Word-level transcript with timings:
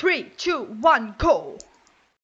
Three, 0.00 0.24
two, 0.36 0.64
one, 0.80 1.14
go. 1.18 1.58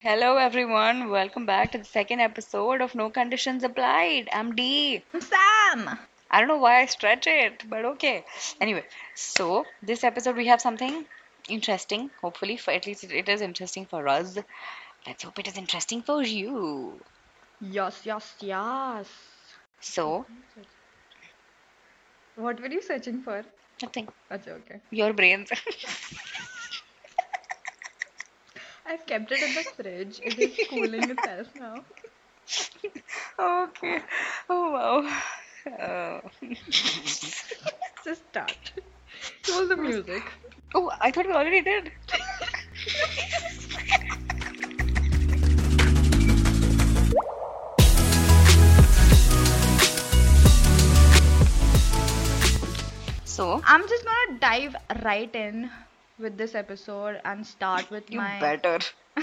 Hello, 0.01 0.37
everyone. 0.37 1.11
Welcome 1.11 1.47
back 1.47 1.73
to 1.73 1.79
the 1.79 1.85
second 1.85 2.21
episode 2.21 2.81
of 2.81 2.95
No 2.95 3.09
Conditions 3.11 3.63
Applied. 3.65 4.29
I'm 4.33 4.55
D. 4.57 5.03
I'm 5.13 5.21
Sam. 5.21 5.99
I 6.31 6.41
don't 6.41 6.49
know 6.49 6.57
why 6.57 6.81
I 6.81 6.87
stretch 6.87 7.27
it, 7.27 7.65
but 7.69 7.85
okay. 7.85 8.25
Anyway, 8.61 8.85
so 9.15 9.65
this 9.83 10.03
episode 10.05 10.37
we 10.37 10.47
have 10.47 10.61
something 10.61 11.05
interesting. 11.49 12.11
Hopefully, 12.23 12.57
for 12.57 12.71
at 12.73 12.87
least 12.87 13.05
it- 13.05 13.13
it 13.13 13.29
is 13.29 13.41
interesting 13.43 13.87
for 13.87 14.09
us. 14.09 14.39
Let's 15.07 15.23
hope 15.23 15.39
it 15.39 15.47
is 15.49 15.57
interesting 15.57 16.03
for 16.03 16.23
you. 16.23 17.01
Yes, 17.61 18.01
yes, 18.05 18.35
yes. 18.41 19.09
So, 19.81 20.27
What 22.37 22.61
were 22.61 22.69
you 22.69 22.83
searching 22.83 23.23
for? 23.23 23.45
nothing. 23.83 24.09
Acha, 24.31 24.49
okay. 24.61 24.81
Your 24.91 25.13
brains. 25.13 25.51
I've 28.89 29.05
kept 29.05 29.33
it 29.33 29.43
in 29.43 29.55
the 29.55 29.63
fridge. 29.65 30.21
It 30.23 30.39
is 30.39 30.69
cooling 30.69 31.11
itself 31.11 31.49
now. 31.59 31.85
okay. 33.39 34.03
Oh 34.49 34.71
wow. 34.71 35.21
Uh, 35.67 36.21
Just 38.05 38.23
start. 38.31 38.73
Roll 39.51 39.67
the 39.67 39.77
music. 39.77 40.23
oh, 40.75 40.93
I 41.01 41.11
thought 41.11 41.27
we 41.27 41.33
already 41.33 41.63
did. 41.63 41.91
So, 53.25 53.61
I'm 53.65 53.87
just 53.89 54.05
gonna 54.05 54.39
dive 54.39 54.77
right 55.05 55.35
in 55.35 55.71
with 56.20 56.38
this 56.38 56.56
episode 56.56 57.22
and 57.26 57.46
start 57.46 57.90
with 57.92 58.12
you 58.12 58.20
my. 58.20 58.40
better. 58.40 58.80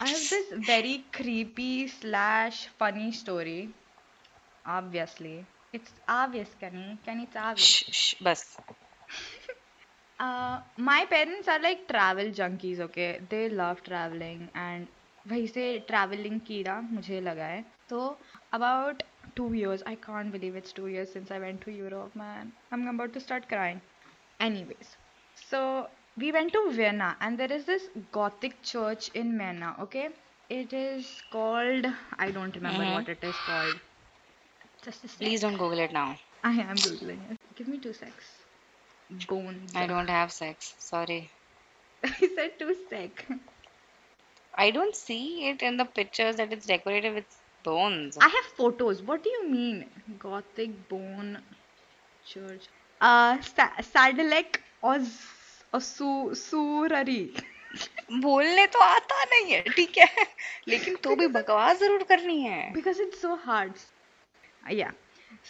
I 0.00 0.08
have 0.08 0.28
this 0.30 0.52
very 0.66 1.04
creepy 1.12 1.88
slash 1.88 2.68
funny 2.78 3.12
story. 3.12 3.70
Obviously, 4.66 5.44
it's 5.72 5.92
obvious, 6.08 6.48
Kenny. 6.60 6.98
Kenny, 7.04 7.24
it's 7.24 7.36
obvious. 7.36 7.68
Shh, 7.68 7.84
shh, 7.90 8.14
bus. 8.22 8.56
Uh, 10.20 10.60
my 10.76 11.06
parents 11.06 11.48
are 11.48 11.60
like 11.60 11.88
travel 11.88 12.26
junkies, 12.26 12.80
okay? 12.80 13.20
They 13.28 13.48
love 13.48 13.82
traveling 13.82 14.48
and 14.54 14.86
वहीं 15.28 15.46
से 15.54 15.64
traveling 15.88 16.40
कीड़ा 16.48 16.80
मुझे 16.92 17.20
लगा 17.20 17.46
है. 17.46 17.64
So 17.90 18.16
about 18.58 19.02
two 19.36 19.52
years, 19.54 19.82
I 19.92 19.94
can't 20.06 20.32
believe 20.36 20.56
it's 20.56 20.72
two 20.72 20.88
years 20.88 21.12
since 21.12 21.30
I 21.30 21.38
went 21.38 21.62
to 21.62 21.72
Europe, 21.72 22.16
man. 22.16 22.52
I'm 22.72 22.86
about 22.94 23.14
to 23.14 23.20
start 23.20 23.48
crying. 23.48 23.80
Anyways, 24.40 24.96
so 25.55 25.87
we 26.17 26.31
went 26.31 26.53
to 26.53 26.61
Vienna 26.71 27.15
and 27.21 27.37
there 27.39 27.51
is 27.51 27.65
this 27.65 27.89
Gothic 28.11 28.61
church 28.63 29.09
in 29.09 29.37
Vienna, 29.37 29.75
okay? 29.79 30.09
It 30.49 30.73
is 30.73 31.11
called 31.31 31.85
I 32.19 32.31
don't 32.31 32.55
remember 32.55 32.83
Mhm. 32.85 32.93
what 32.95 33.09
it 33.09 33.23
is 33.23 33.35
called. 33.49 33.79
Just 34.87 35.05
a 35.05 35.07
sec. 35.07 35.19
Please 35.19 35.41
don't 35.41 35.57
Google 35.63 35.79
it 35.85 35.93
now. 35.93 36.09
I 36.43 36.51
am 36.65 36.81
googling 36.87 37.23
it. 37.31 37.37
Give 37.55 37.67
me 37.67 37.79
two 37.87 37.93
secs. 37.93 38.35
Bone. 39.29 39.67
I 39.75 39.87
don't 39.87 40.09
have 40.09 40.31
sex. 40.31 40.73
Sorry. 40.79 41.19
I 42.03 42.29
said 42.35 42.59
two 42.59 42.75
sec. 42.89 43.25
I 44.57 44.71
don't 44.71 44.95
see 44.95 45.49
it 45.49 45.61
in 45.61 45.77
the 45.77 45.85
pictures 45.85 46.37
that 46.37 46.53
it's 46.53 46.65
decorated 46.65 47.13
with 47.13 47.25
bones. 47.63 48.17
I 48.21 48.27
have 48.27 48.45
photos. 48.57 49.01
What 49.01 49.23
do 49.23 49.29
you 49.29 49.49
mean? 49.49 49.85
Gothic 50.17 50.87
bone 50.89 51.43
church. 52.25 52.67
Uh, 53.01 53.41
Sa- 53.41 53.75
Sadalek 53.93 54.59
Oz 54.83 55.34
sorry 55.79 57.21
बोलने 58.11 58.65
तो 58.67 58.79
आता 58.79 59.23
नहीं 59.23 59.51
है 59.51 59.61
ठीक 59.69 59.97
है। 59.97 60.25
लेकिन 60.67 60.95
तो 61.03 61.15
भी 61.15 61.27
बकवास 61.27 61.79
ज़रूर 61.79 62.03
करनी 62.09 62.41
है। 62.41 62.71
Because 62.73 63.01
it's 63.01 63.21
so 63.21 63.33
hard 63.45 63.73
yeah 64.73 64.91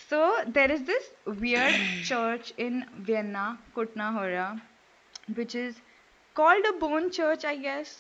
so 0.10 0.44
there 0.44 0.72
is 0.72 0.82
this 0.84 1.12
weird 1.28 1.76
church 2.08 2.54
in 2.60 2.84
Vienna 3.00 3.46
Kutna 3.76 4.10
Hora 4.10 4.48
which 5.32 5.56
is 5.56 5.76
called 6.36 6.68
bone 6.80 7.10
church 7.10 7.46
I 7.46 7.58
guess 7.58 7.98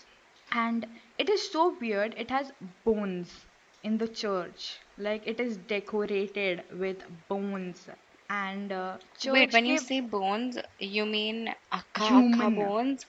and 0.47 0.85
it 1.19 1.30
is 1.30 1.41
so 1.41 1.69
weird 1.81 2.14
it 2.14 2.31
has 2.31 2.52
bones 2.85 3.38
in 3.84 3.97
the 3.97 4.06
church 4.14 4.72
like 5.00 5.28
it 5.28 5.40
is 5.40 5.58
decorated 5.69 6.62
with 6.74 7.03
bones 7.30 7.88
And 8.28 8.73
uh, 8.73 8.99
church 9.19 9.33
Wait, 9.33 9.53
when 9.53 9.67
you 9.67 9.77
के- 9.77 9.78
say 9.78 10.01
bones, 10.01 10.59
you 10.78 11.05
mean 11.06 11.55
akka 11.73 12.05
akka 12.21 12.51
Human. 12.51 12.51
bones? 12.51 13.06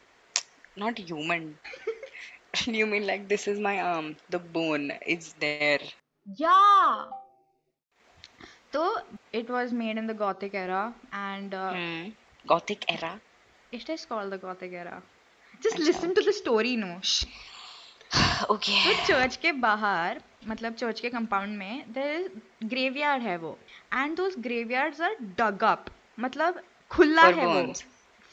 Not 0.75 0.97
human. 0.99 1.59
You 2.65 2.85
mean 2.85 3.05
like 3.07 3.27
this 3.27 3.47
is 3.47 3.59
my 3.59 3.79
arm, 3.81 4.17
the 4.29 4.39
bone 4.39 4.91
is 5.05 5.33
there. 5.39 5.71
Yeah. 6.37 7.05
So 8.71 8.97
it 9.31 9.49
was 9.49 9.71
made 9.73 9.97
in 9.97 10.07
the 10.07 10.13
Gothic 10.13 10.53
era, 10.53 10.93
and 11.11 11.53
uh, 11.53 11.75
Hmm. 11.75 12.09
Gothic 12.47 12.85
era. 12.89 13.21
it 13.71 13.89
is 13.89 14.05
called 14.05 14.31
the 14.31 14.37
Gothic 14.37 14.71
era. 14.73 15.01
Just 15.61 15.77
अच्छा, 15.77 15.79
listen 15.79 16.13
to 16.15 16.21
the 16.21 16.33
story, 16.33 16.75
no. 16.75 16.99
Shh. 17.01 17.25
Okay. 18.49 18.79
तो 18.85 18.93
church 19.05 19.35
के 19.41 19.51
बाहर 19.65 20.21
मतलब 20.48 20.74
church 20.74 21.00
के 21.00 21.08
compound 21.10 21.56
में 21.58 21.92
देर 21.92 22.04
there 22.04 22.68
graveyard 22.68 23.22
है 23.22 23.36
वो 23.38 23.58
and 23.94 24.16
those 24.16 24.34
graveyards 24.46 25.00
are 25.00 25.16
dug 25.38 25.64
up 25.64 25.86
मतलब 26.18 26.60
खुला 26.90 27.22
है 27.22 27.46
वो 27.46 27.72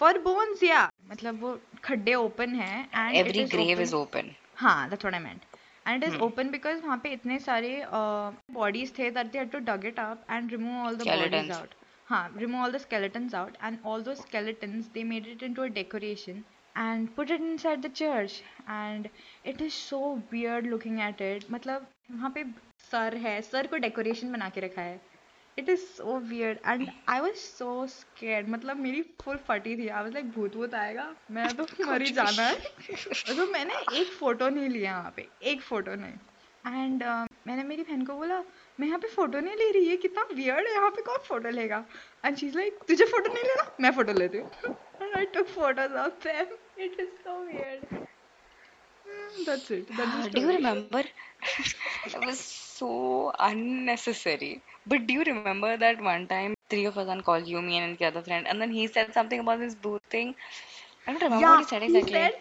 फॉर 0.02 0.18
बोन्स 0.22 0.64
या 0.64 0.90
मतलब 1.12 1.42
वो 1.42 1.58
खड्डे 1.84 2.14
ओपन 2.16 2.56
है 2.56 2.80
and 2.96 3.16
Every 3.26 3.46
grave 3.56 3.84
is 3.88 3.94
open. 4.02 4.32
हाँ 4.56 4.90
that's 4.90 5.06
what 5.06 5.14
I 5.14 5.24
meant 5.24 5.42
and 5.88 6.04
it 6.04 6.10
is 6.10 6.16
Hmm. 6.16 6.24
Open 6.26 6.50
because 6.50 6.82
वहाँ 6.84 6.98
पे 7.04 7.12
इतने 7.14 7.40
सारे 7.40 7.72
बॉडीज 7.94 8.98
थे 8.98 9.10
that 9.12 9.32
they 9.32 9.40
had 9.40 9.52
to 9.52 9.60
dug 9.72 9.86
it 9.86 10.00
up 10.00 10.26
and 10.32 10.52
remove 10.52 10.86
all 10.86 10.96
the 10.96 11.08
bodies. 11.08 11.52
Out 11.52 11.74
हाँ 12.08 12.24
remove 12.38 12.62
all 12.64 12.74
the 12.76 12.80
skeletons 12.84 13.34
out 13.42 13.54
and 13.68 13.86
all 13.90 14.02
those 14.08 14.22
skeletons 14.24 14.88
they 14.96 15.04
made 15.12 15.28
it 15.34 15.44
into 15.48 15.64
a 15.66 15.70
decoration 15.76 16.42
and 16.76 17.10
put 17.18 17.30
it 17.36 17.46
inside 17.50 17.86
the 17.86 17.92
church 18.00 18.34
and 18.78 19.08
it 19.52 19.62
is 19.68 19.78
so 19.84 20.00
weird 20.34 20.68
looking 20.74 21.00
at 21.06 21.22
it 21.28 21.46
मतलब 21.52 21.86
वहाँ 22.10 22.30
पे 22.36 22.44
sir 22.92 23.16
है 23.18 23.42
sir 23.42 23.68
को 23.68 23.78
decoration 23.78 24.32
बना 24.32 24.50
के 24.50 24.62
रखा 24.62 24.82
है। 24.82 25.00
It 25.58 25.70
is 25.70 25.80
so 25.80 26.18
weird 26.30 26.58
and 26.68 26.90
I 27.10 27.20
was 27.20 27.36
so 27.36 27.86
scared 27.88 28.50
मतलब 28.50 28.78
मेरी 28.78 29.02
फुल 29.24 29.38
फटी 29.48 29.76
थी। 29.78 29.88
आई 29.88 30.04
वाज 30.04 30.14
लाइक 30.14 30.32
भूत 30.32 30.56
भूत 30.56 30.74
आएगा 30.74 31.14
मैं 31.32 31.48
तो 31.58 31.64
मर 31.88 32.02
ही 32.02 32.12
जाना 32.12 32.44
है। 32.44 32.56
तो 33.36 33.48
मैंने 33.52 33.74
एक 34.00 34.08
फ़ोटो 34.20 34.50
नहीं 34.50 34.70
लिया 34.70 34.98
वहाँ 34.98 35.14
पे 35.16 35.28
एक 35.52 35.62
फ़ोटो 35.62 35.96
नहीं। 35.96 36.14
एंड 36.66 37.04
मैंने 37.48 37.64
मेरी 37.64 37.84
बहन 37.84 38.06
को 38.06 38.16
बोला 38.16 38.40
मैं 38.80 38.88
यहाँ 38.88 39.00
पे 39.00 39.08
फ़ोटो 39.08 39.40
नहीं 39.40 39.56
ले 39.56 39.72
रही 39.72 39.88
है 39.88 39.98
कितना 39.98 40.28
वियर्ड 40.36 40.68
है 40.68 40.74
यहाँ 40.74 40.90
पे 40.92 41.02
कौन 41.02 41.18
फ़ोटो 41.28 41.50
लेगा? 41.50 41.84
एंड 42.26 42.44
इज़ 42.44 42.58
लाइक 42.58 42.80
तुझे 42.88 43.06
फ़ोटो 43.06 43.34
नहीं 43.34 43.44
लेना 43.44 43.72
मैं 43.82 43.92
फ़ोटो 43.92 44.14
लेती 44.14 44.38
हूँ. 44.38 44.50
Took 45.34 45.48
photos 45.48 45.94
of 46.00 46.20
them. 46.24 46.48
It 46.78 47.00
is 47.00 47.10
so 47.24 47.34
weird. 47.46 47.84
Mm, 47.92 48.06
that's 49.46 49.72
it 49.72 49.88
that's 49.98 50.28
the 50.28 50.30
Do 50.32 50.42
you 50.42 50.48
remember? 50.50 51.04
it 52.06 52.16
was 52.26 52.40
so 52.40 53.32
unnecessary. 53.40 54.62
But 54.88 55.08
do 55.08 55.14
you 55.14 55.24
remember 55.24 55.78
that 55.78 56.02
one 56.02 56.28
time 56.28 56.56
three 56.70 56.86
of 56.86 56.98
us 56.98 57.08
on 57.08 57.22
call, 57.22 57.40
you, 57.40 57.62
me, 57.62 57.78
and 57.78 57.98
the 57.98 58.06
other 58.06 58.22
friend, 58.22 58.48
and 58.48 58.62
then 58.62 58.72
he 58.72 58.88
said 58.88 59.14
something 59.14 59.40
about 59.40 59.60
this 59.60 59.76
booth 59.76 60.02
thing? 60.10 60.36
I 61.08 61.12
don't 61.12 61.22
remember 61.22 61.42
yeah 61.42 61.50
what 61.50 61.60
he 61.60 61.66
said 61.66 61.84
exactly. 61.84 62.12
he 62.12 62.14
said 62.14 62.34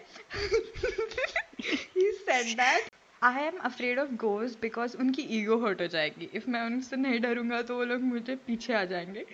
he 1.94 2.12
said 2.26 2.56
that 2.56 2.82
I 3.22 3.40
am 3.40 3.60
afraid 3.64 3.98
of 3.98 4.16
ghosts 4.18 4.56
because 4.56 4.94
उनकी 5.04 5.22
ego 5.38 5.58
hurt 5.64 5.80
हो 5.80 5.86
जाएगी 5.96 6.28
if 6.40 6.48
मैं 6.54 6.62
उनसे 6.70 6.96
नहीं 6.96 7.20
डरूँगा 7.26 7.62
तो 7.70 7.76
वो 7.76 7.84
लोग 7.92 8.02
मुझे 8.12 8.36
पीछे 8.46 8.74
आ 8.74 8.84
जाएँगे 8.94 9.24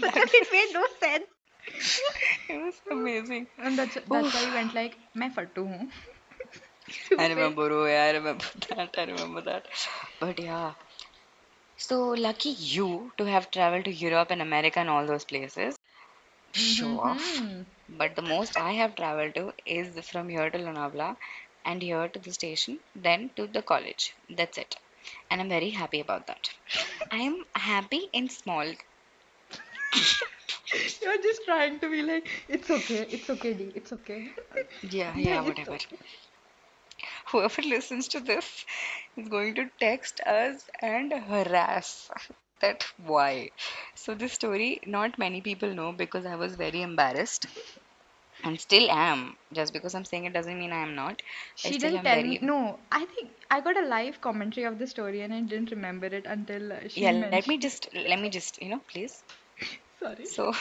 but 0.00 0.16
it 0.16 0.48
made 0.52 0.72
no 0.74 0.84
sense 1.00 1.26
It 2.48 2.58
was 2.62 2.80
amazing. 2.90 3.46
and 3.58 3.78
that's 3.78 3.98
that's 4.10 4.34
why 4.34 4.44
he 4.44 4.52
went 4.58 4.74
like 4.80 4.96
मैं 5.16 5.30
फट्टू 5.36 5.64
हूँ 5.72 5.88
I 7.18 7.26
remember, 7.28 7.70
oh 7.72 7.86
yeah, 7.86 8.04
I 8.04 8.10
remember 8.12 8.44
that. 8.70 8.94
I 8.98 9.04
remember 9.04 9.40
that. 9.42 9.66
But 10.20 10.38
yeah. 10.40 10.74
So 11.78 12.10
lucky 12.10 12.50
you 12.50 13.12
to 13.16 13.24
have 13.24 13.50
traveled 13.50 13.86
to 13.86 13.92
Europe 13.92 14.30
and 14.30 14.42
America 14.42 14.78
and 14.78 14.90
all 14.90 15.06
those 15.06 15.24
places. 15.24 15.78
Show 16.52 16.98
off. 17.00 17.42
Mhm. 17.42 17.66
But 17.88 18.14
the 18.16 18.22
most 18.22 18.56
I 18.58 18.72
have 18.72 18.94
traveled 18.96 19.34
to 19.36 19.52
is 19.66 19.98
from 20.08 20.28
here 20.28 20.50
to 20.50 20.58
Lonavala 20.58 21.16
and 21.64 21.82
here 21.82 22.08
to 22.08 22.18
the 22.18 22.32
station, 22.32 22.80
then 22.94 23.30
to 23.36 23.46
the 23.46 23.62
college. 23.62 24.14
That's 24.28 24.58
it. 24.58 24.76
And 25.30 25.40
I'm 25.40 25.48
very 25.48 25.70
happy 25.70 26.00
about 26.00 26.26
that. 26.26 26.48
I'm 27.10 27.44
happy 27.54 28.08
in 28.12 28.28
small. 28.28 28.72
You're 31.02 31.22
just 31.22 31.42
trying 31.44 31.80
to 31.80 31.90
be 31.90 32.02
like, 32.02 32.28
it's 32.48 32.70
okay, 32.70 33.06
it's 33.10 33.30
okay, 33.30 33.54
D, 33.54 33.72
it's 33.74 33.92
okay. 33.92 34.30
Yeah, 34.82 35.14
Yeah, 35.14 35.40
whatever. 35.42 35.78
Whoever 37.30 37.62
listens 37.74 38.08
to 38.08 38.20
this 38.20 38.64
is 39.16 39.28
going 39.28 39.54
to 39.56 39.70
text 39.80 40.20
us 40.20 40.68
and 40.80 41.12
harass 41.12 42.10
that 42.60 42.84
why. 42.96 43.50
So 43.94 44.14
this 44.14 44.32
story, 44.32 44.80
not 44.86 45.18
many 45.18 45.40
people 45.40 45.74
know 45.74 45.92
because 45.92 46.26
I 46.26 46.36
was 46.36 46.54
very 46.56 46.82
embarrassed. 46.82 47.46
and 48.44 48.60
still 48.60 48.90
am. 48.90 49.36
Just 49.52 49.72
because 49.72 49.94
I'm 49.94 50.04
saying 50.04 50.24
it 50.24 50.32
doesn't 50.32 50.58
mean 50.58 50.72
I 50.72 50.82
am 50.82 50.94
not. 50.94 51.22
She 51.54 51.78
didn't 51.78 52.02
tell 52.04 52.22
very. 52.22 52.22
me. 52.22 52.40
No, 52.42 52.78
I 52.90 53.04
think 53.06 53.30
I 53.50 53.60
got 53.60 53.76
a 53.76 53.86
live 53.86 54.20
commentary 54.20 54.66
of 54.66 54.78
the 54.78 54.86
story 54.86 55.20
and 55.22 55.32
I 55.34 55.40
didn't 55.40 55.70
remember 55.70 56.06
it 56.06 56.26
until 56.26 56.72
uh, 56.72 56.88
she 56.88 57.10
Yeah, 57.12 57.12
let 57.30 57.46
me 57.46 57.58
just 57.58 57.88
let 57.94 58.18
me 58.20 58.30
just 58.30 58.60
you 58.62 58.68
know 58.70 58.80
please. 58.88 59.24
Sorry. 59.98 60.30
So, 60.34 60.52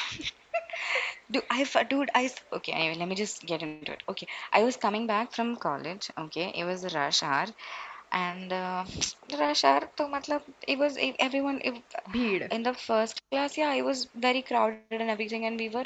dude, 1.32 1.44
I 1.50 1.64
dude, 1.90 2.10
I 2.16 2.30
okay. 2.54 2.74
Anyway, 2.74 2.96
let 3.00 3.08
me 3.08 3.16
just 3.16 3.46
get 3.46 3.62
into 3.64 3.84
it. 3.84 3.92
Okay, 3.98 4.18
I 4.42 4.64
was 4.64 4.66
coming 4.66 4.98
back 4.98 5.32
from 5.34 5.56
college. 5.56 6.10
Okay, 6.18 6.52
it 6.56 6.64
was 6.64 6.84
a 6.84 6.90
rush 6.90 7.24
hour, 7.24 7.46
and 8.12 8.52
uh, 8.54 8.86
rush 9.40 9.64
hour. 9.64 9.90
So, 9.98 10.08
matlab, 10.08 10.42
it 10.68 10.78
was 10.78 10.98
everyone 11.20 11.62
it, 11.64 11.76
Bheed. 12.12 12.52
in 12.52 12.64
the 12.64 12.74
first 12.74 13.22
class. 13.30 13.58
Yeah, 13.58 13.74
it 13.74 13.84
was 13.86 14.06
very 14.16 14.42
crowded 14.44 14.80
and 14.80 15.10
everything, 15.10 15.28
and 15.28 15.38
we 15.42 15.70
were 15.70 15.86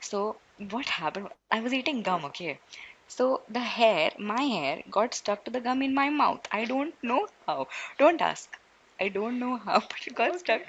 So 0.00 0.40
what 0.70 0.86
happened? 0.88 1.28
I 1.50 1.60
was 1.60 1.74
eating 1.74 2.02
gum. 2.02 2.24
Okay. 2.26 2.60
So 3.08 3.42
the 3.48 3.60
hair, 3.60 4.12
my 4.18 4.42
hair, 4.42 4.82
got 4.90 5.14
stuck 5.14 5.44
to 5.44 5.50
the 5.50 5.60
gum 5.60 5.82
in 5.82 5.94
my 5.94 6.10
mouth. 6.10 6.40
I 6.52 6.64
don't 6.64 6.94
know 7.02 7.28
how. 7.46 7.68
Don't 7.98 8.20
ask. 8.20 8.50
I 9.00 9.08
don't 9.08 9.38
know 9.40 9.56
how, 9.58 9.80
but 9.90 10.06
it 10.06 10.14
got 10.14 10.38
stuck. 10.40 10.62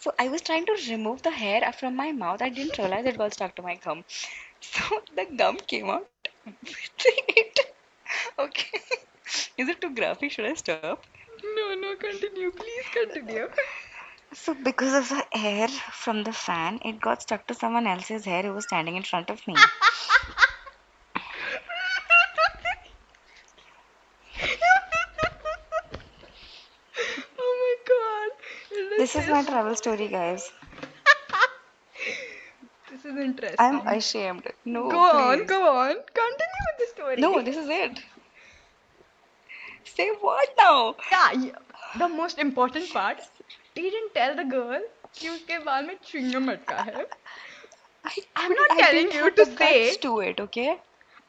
So 0.00 0.12
I 0.18 0.28
was 0.28 0.40
trying 0.40 0.64
to 0.64 0.76
remove 0.88 1.22
the 1.22 1.30
hair 1.30 1.72
from 1.78 1.94
my 1.94 2.10
mouth. 2.12 2.40
I 2.40 2.48
didn't 2.48 2.78
realize 2.78 3.04
it 3.04 3.18
got 3.18 3.34
stuck 3.34 3.54
to 3.56 3.62
my 3.62 3.76
gum. 3.76 4.04
So 4.60 5.00
the 5.14 5.26
gum 5.36 5.58
came 5.58 5.90
out 5.90 6.08
between 6.44 7.26
it. 7.28 7.60
Okay. 8.38 8.80
Is 9.58 9.68
it 9.68 9.80
too 9.80 9.94
graphic? 9.94 10.32
Should 10.32 10.46
I 10.46 10.54
stop? 10.54 11.04
No, 11.56 11.74
no, 11.74 11.94
continue. 11.96 12.50
Please 12.50 12.86
continue. 12.92 13.48
So 14.32 14.54
because 14.54 14.94
of 14.94 15.08
the 15.08 15.24
air 15.36 15.68
from 15.68 16.24
the 16.24 16.32
fan, 16.32 16.80
it 16.84 17.00
got 17.00 17.22
stuck 17.22 17.46
to 17.48 17.54
someone 17.54 17.86
else's 17.86 18.24
hair 18.24 18.42
who 18.42 18.54
was 18.54 18.64
standing 18.64 18.96
in 18.96 19.02
front 19.02 19.30
of 19.30 19.46
me. 19.46 19.54
oh 27.38 27.54
my 27.62 27.76
god. 27.92 28.30
It 28.72 28.99
This 29.09 29.15
is 29.15 29.27
my 29.27 29.37
just- 29.41 29.49
travel 29.49 29.75
story, 29.75 30.07
guys. 30.07 30.51
This 32.91 33.05
is 33.05 33.17
interesting. 33.23 33.57
I'm 33.59 33.85
ashamed. 33.87 34.47
No, 34.63 34.89
go 34.89 34.99
on, 34.99 35.37
please. 35.39 35.47
go 35.49 35.61
on. 35.69 35.95
Continue 36.19 36.61
with 36.67 36.77
the 36.79 36.87
story. 36.93 37.15
No, 37.17 37.41
this 37.41 37.57
is 37.57 37.67
it. 37.69 37.99
Say 39.83 40.09
what 40.21 40.49
now? 40.57 40.95
Yeah, 41.11 41.31
yeah. 41.33 41.99
The 41.99 42.07
most 42.07 42.39
important 42.39 42.91
part. 42.93 43.19
He 43.75 43.81
didn't 43.89 44.13
tell 44.13 44.35
the 44.35 44.45
girl 44.55 44.81
कि 45.19 45.29
उसके 45.29 45.57
बाल 45.65 45.85
में 45.87 45.95
chewing-gum 46.07 46.49
अटका 46.53 46.81
है. 46.89 47.05
I, 48.05 48.17
I'm 48.37 48.51
not 48.61 48.71
I 48.71 48.77
telling 48.81 49.07
didn't 49.09 49.13
you 49.13 49.23
have 49.25 49.35
to 49.35 49.45
the 49.45 49.57
say- 49.57 49.85
guts 49.89 49.97
to 50.07 50.19
it, 50.29 50.39
okay? 50.47 50.69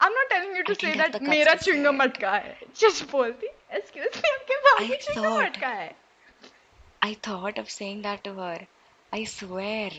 I'm 0.01 0.13
not 0.21 0.31
telling 0.31 0.57
you 0.57 0.65
to 0.65 0.73
I 0.73 0.75
say 0.75 0.87
didn't 0.87 1.01
have 1.01 1.13
that 1.13 1.13
the 1.13 1.27
guts 1.27 1.35
मेरा 1.37 1.55
to 1.59 1.65
chewing-gum 1.67 2.01
say. 2.01 2.09
अटका 2.09 2.33
है. 2.47 2.57
Just 2.85 3.07
बोलती. 3.13 3.53
Excuse 3.81 4.19
me, 4.25 4.33
आपके 4.39 4.57
बाल 4.67 4.85
I 4.85 4.89
में 4.91 4.99
chewing-gum 5.05 5.29
thought- 5.29 5.47
अटका 5.47 5.69
है. 5.83 5.95
I 7.02 7.14
thought 7.16 7.58
of 7.58 7.70
saying 7.70 8.04
that 8.04 8.24
to 8.24 8.34
her. 8.36 8.68
I 9.12 9.26
swear, 9.26 9.92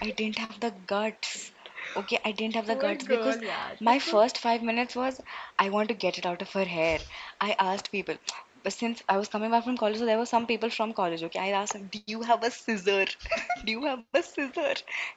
I 0.00 0.10
didn't 0.10 0.38
have 0.38 0.60
the 0.60 0.70
guts. 0.86 1.52
Okay, 1.96 2.18
I 2.24 2.32
didn't 2.32 2.54
have 2.54 2.66
the 2.66 2.74
Poor 2.74 2.82
guts 2.82 3.04
girl, 3.04 3.18
because 3.18 3.38
yaar. 3.42 3.80
my 3.80 3.98
first 3.98 4.38
five 4.38 4.62
minutes 4.62 4.94
was 4.94 5.20
I 5.58 5.70
want 5.70 5.88
to 5.88 5.94
get 5.94 6.18
it 6.18 6.26
out 6.26 6.42
of 6.42 6.52
her 6.52 6.64
hair. 6.64 6.98
I 7.40 7.56
asked 7.58 7.90
people, 7.90 8.16
but 8.62 8.72
since 8.72 9.02
I 9.08 9.18
was 9.18 9.28
coming 9.28 9.50
back 9.50 9.64
from 9.64 9.76
college, 9.76 9.98
so 9.98 10.06
there 10.06 10.18
were 10.18 10.26
some 10.34 10.46
people 10.46 10.70
from 10.70 10.92
college. 10.92 11.22
Okay, 11.24 11.40
I 11.40 11.48
asked 11.62 11.72
them, 11.74 11.88
"Do 11.88 12.00
you 12.06 12.22
have 12.22 12.44
a 12.44 12.50
scissor? 12.50 13.06
Do 13.64 13.72
you 13.72 13.84
have 13.86 14.04
a 14.14 14.22
scissor?" 14.22 14.74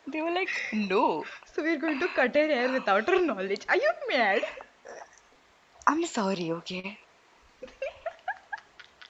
They 0.08 0.22
were 0.22 0.32
like, 0.40 0.50
"No." 0.74 1.06
So 1.54 1.62
we're 1.62 1.78
going 1.88 2.00
to 2.00 2.08
cut 2.22 2.36
her 2.36 2.48
hair 2.56 2.72
without 2.80 3.08
her 3.16 3.22
knowledge. 3.32 3.66
Are 3.70 3.78
you 3.88 3.94
mad? 4.10 4.44
I'm 5.88 6.06
sorry, 6.06 6.52
okay. 6.52 6.98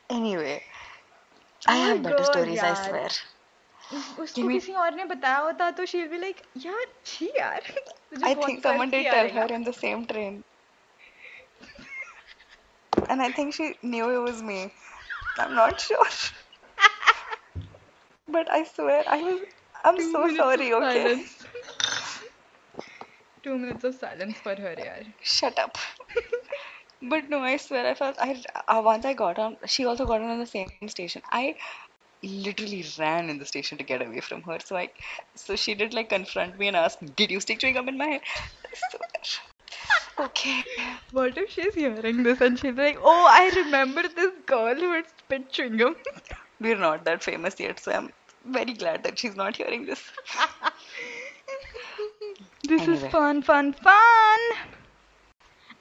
Anyway, 0.09 0.63
I 1.66 1.76
Oh 1.76 1.82
have 1.86 2.02
better 2.02 2.16
God, 2.18 2.26
stories, 2.32 2.62
I 2.62 2.72
yaar. 2.72 2.88
swear. 2.88 3.10
उस- 3.92 4.18
उसको 4.18 4.40
Give 4.40 4.46
me- 4.48 4.58
किसी 4.60 4.72
और 4.84 4.94
ने 4.94 5.04
बताया 5.14 5.38
होता 5.46 5.70
तो 5.80 5.86
she'll 5.92 6.10
be 6.14 6.18
like 6.24 6.42
यार 6.66 6.86
छी 7.06 7.30
यार 7.38 7.60
तुझे 7.60 8.26
I 8.26 8.34
बहुत 8.34 8.46
think 8.46 8.62
someone 8.62 8.90
फर्क 8.90 8.94
did 8.94 9.02
किया 9.02 9.12
tell 9.12 9.24
रहेगा." 9.24 9.46
her 9.48 9.54
in 9.58 9.64
the 9.70 9.74
same 9.80 10.06
train. 10.12 10.44
And 13.12 13.22
I 13.22 13.30
think 13.38 13.54
she 13.54 13.66
knew 13.82 14.08
it 14.10 14.22
was 14.28 14.42
me. 14.50 14.58
I'm 15.38 15.54
not 15.54 15.80
sure. 15.80 16.10
But 18.36 18.50
I 18.50 18.64
swear, 18.64 19.02
I 19.08 19.22
was. 19.22 19.38
I'm 19.84 19.98
Two 19.98 20.10
so 20.12 20.20
minutes 20.22 20.38
sorry, 20.40 20.72
of 20.72 20.82
okay? 20.82 21.04
silence. 21.04 21.46
Two 23.46 23.56
minutes 23.58 23.84
of 23.90 23.94
silence 23.94 24.42
for 24.46 24.54
her 24.66 24.74
यार 24.86 25.06
Shut 25.36 25.58
up. 25.58 25.78
But 27.03 27.29
no, 27.29 27.39
I 27.39 27.57
swear, 27.57 27.85
I 27.85 27.93
felt. 27.93 28.17
I 28.19 28.41
uh, 28.67 28.81
once 28.83 29.05
I 29.05 29.13
got 29.13 29.37
on. 29.37 29.57
She 29.67 29.85
also 29.85 30.05
got 30.05 30.21
on 30.21 30.39
the 30.39 30.45
same 30.45 30.69
station. 30.87 31.21
I 31.31 31.55
literally 32.23 32.85
ran 32.97 33.29
in 33.29 33.37
the 33.37 33.45
station 33.45 33.77
to 33.77 33.83
get 33.83 34.01
away 34.01 34.21
from 34.21 34.41
her. 34.43 34.59
So 34.63 34.77
I, 34.77 34.89
so 35.35 35.55
she 35.55 35.75
did 35.75 35.93
like 35.93 36.09
confront 36.09 36.57
me 36.57 36.67
and 36.69 36.77
ask, 36.77 36.97
"Did 37.15 37.31
you 37.31 37.39
stick 37.41 37.59
chewing 37.59 37.75
gum 37.75 37.89
in 37.89 37.97
my 37.97 38.07
hair?" 38.07 38.21
Okay. 40.19 40.63
What 41.11 41.37
if 41.37 41.49
she's 41.51 41.73
hearing 41.75 42.23
this 42.23 42.39
and 42.41 42.57
she's 42.57 42.75
like, 42.75 42.97
oh, 43.01 43.27
I 43.29 43.51
remember 43.63 44.03
this 44.03 44.31
girl 44.45 44.75
who 44.75 44.91
had 44.93 45.05
spit 45.07 45.51
chewing 45.51 45.77
gum. 45.77 45.95
We're 46.59 46.77
not 46.77 47.05
that 47.05 47.23
famous 47.23 47.59
yet, 47.59 47.79
so 47.79 47.91
I'm 47.91 48.11
very 48.45 48.73
glad 48.73 49.03
that 49.03 49.19
she's 49.19 49.35
not 49.35 49.55
hearing 49.57 49.85
this. 49.85 50.01
This 52.63 52.87
is 52.87 53.03
fun, 53.11 53.41
fun, 53.41 53.73
fun. 53.73 54.39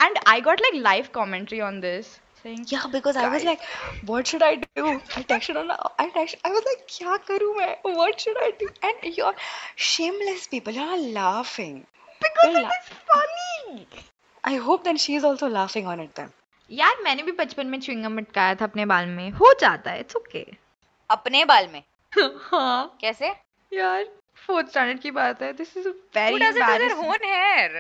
And 0.03 0.19
I 0.27 0.41
got 0.41 0.61
like 0.67 0.77
live 0.85 1.13
commentary 1.17 1.61
on 1.61 1.81
this 1.81 2.13
saying, 2.43 2.67
Yeah, 2.69 2.87
because 2.93 3.17
guys. 3.17 3.25
I 3.25 3.29
was 3.35 3.45
like, 3.45 3.61
what 4.07 4.27
should 4.27 4.43
I 4.43 4.55
do? 4.57 4.87
I 5.17 5.23
texted 5.33 5.57
on. 5.63 5.71
I 6.05 6.09
texted. 6.17 6.41
I 6.45 6.51
was 6.51 6.65
like, 6.71 6.85
क्या 6.97 7.17
करूँ 7.31 7.55
मैं? 7.57 7.75
What 7.99 8.21
should 8.27 8.41
I 8.47 8.51
do? 8.63 8.69
And 8.91 9.19
you're 9.19 9.35
shameless 9.89 10.47
people. 10.55 10.81
You're 10.81 11.01
laughing. 11.19 11.77
because 12.25 12.57
it 12.57 12.63
la- 12.63 12.69
is 12.79 12.91
funny. 13.13 13.87
I 14.45 14.55
hope 14.57 14.85
then 14.85 14.97
she's 14.97 15.25
also 15.25 15.49
laughing 15.59 15.87
on 15.95 16.01
it 16.07 16.15
then. 16.21 16.33
यार 16.71 17.03
मैंने 17.05 17.23
भी 17.23 17.33
बचपन 17.39 17.67
में 17.67 17.79
chewing gum 17.81 18.19
अटकाया 18.19 18.55
था 18.61 18.65
अपने 18.65 18.85
बाल 18.93 19.07
में 19.07 19.31
हो 19.41 19.53
जाता 19.61 19.91
है 19.91 20.01
इट्स 20.01 20.17
ओके 20.17 20.45
अपने 21.11 21.45
बाल 21.45 21.67
में 21.73 21.83
हाँ 22.51 22.99
कैसे? 23.01 23.33
यार 23.73 24.05
फोर्थ 24.47 24.69
स्टैंडर्ड 24.69 25.01
की 25.01 25.11
बात 25.19 25.43
है 25.43 25.53
this 25.61 25.77
is 25.77 25.89
very 25.89 26.89
own 26.95 27.27
hair? 27.33 27.71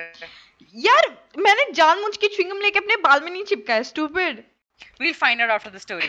यार 0.75 1.09
मैंने 1.39 1.71
जानबूझ 1.75 2.17
के 2.17 2.29
च्युइंगम 2.29 2.61
लेके 2.63 2.79
अपने 2.79 2.97
बाल 3.03 3.21
में 3.25 3.31
नहीं 3.31 3.45
चिपका 3.45 3.75
है 3.75 3.83
stupid 3.93 4.43
we'll 5.01 5.15
find 5.15 5.43
out 5.45 5.51
after 5.55 5.71
the 5.73 5.81
story 5.83 6.09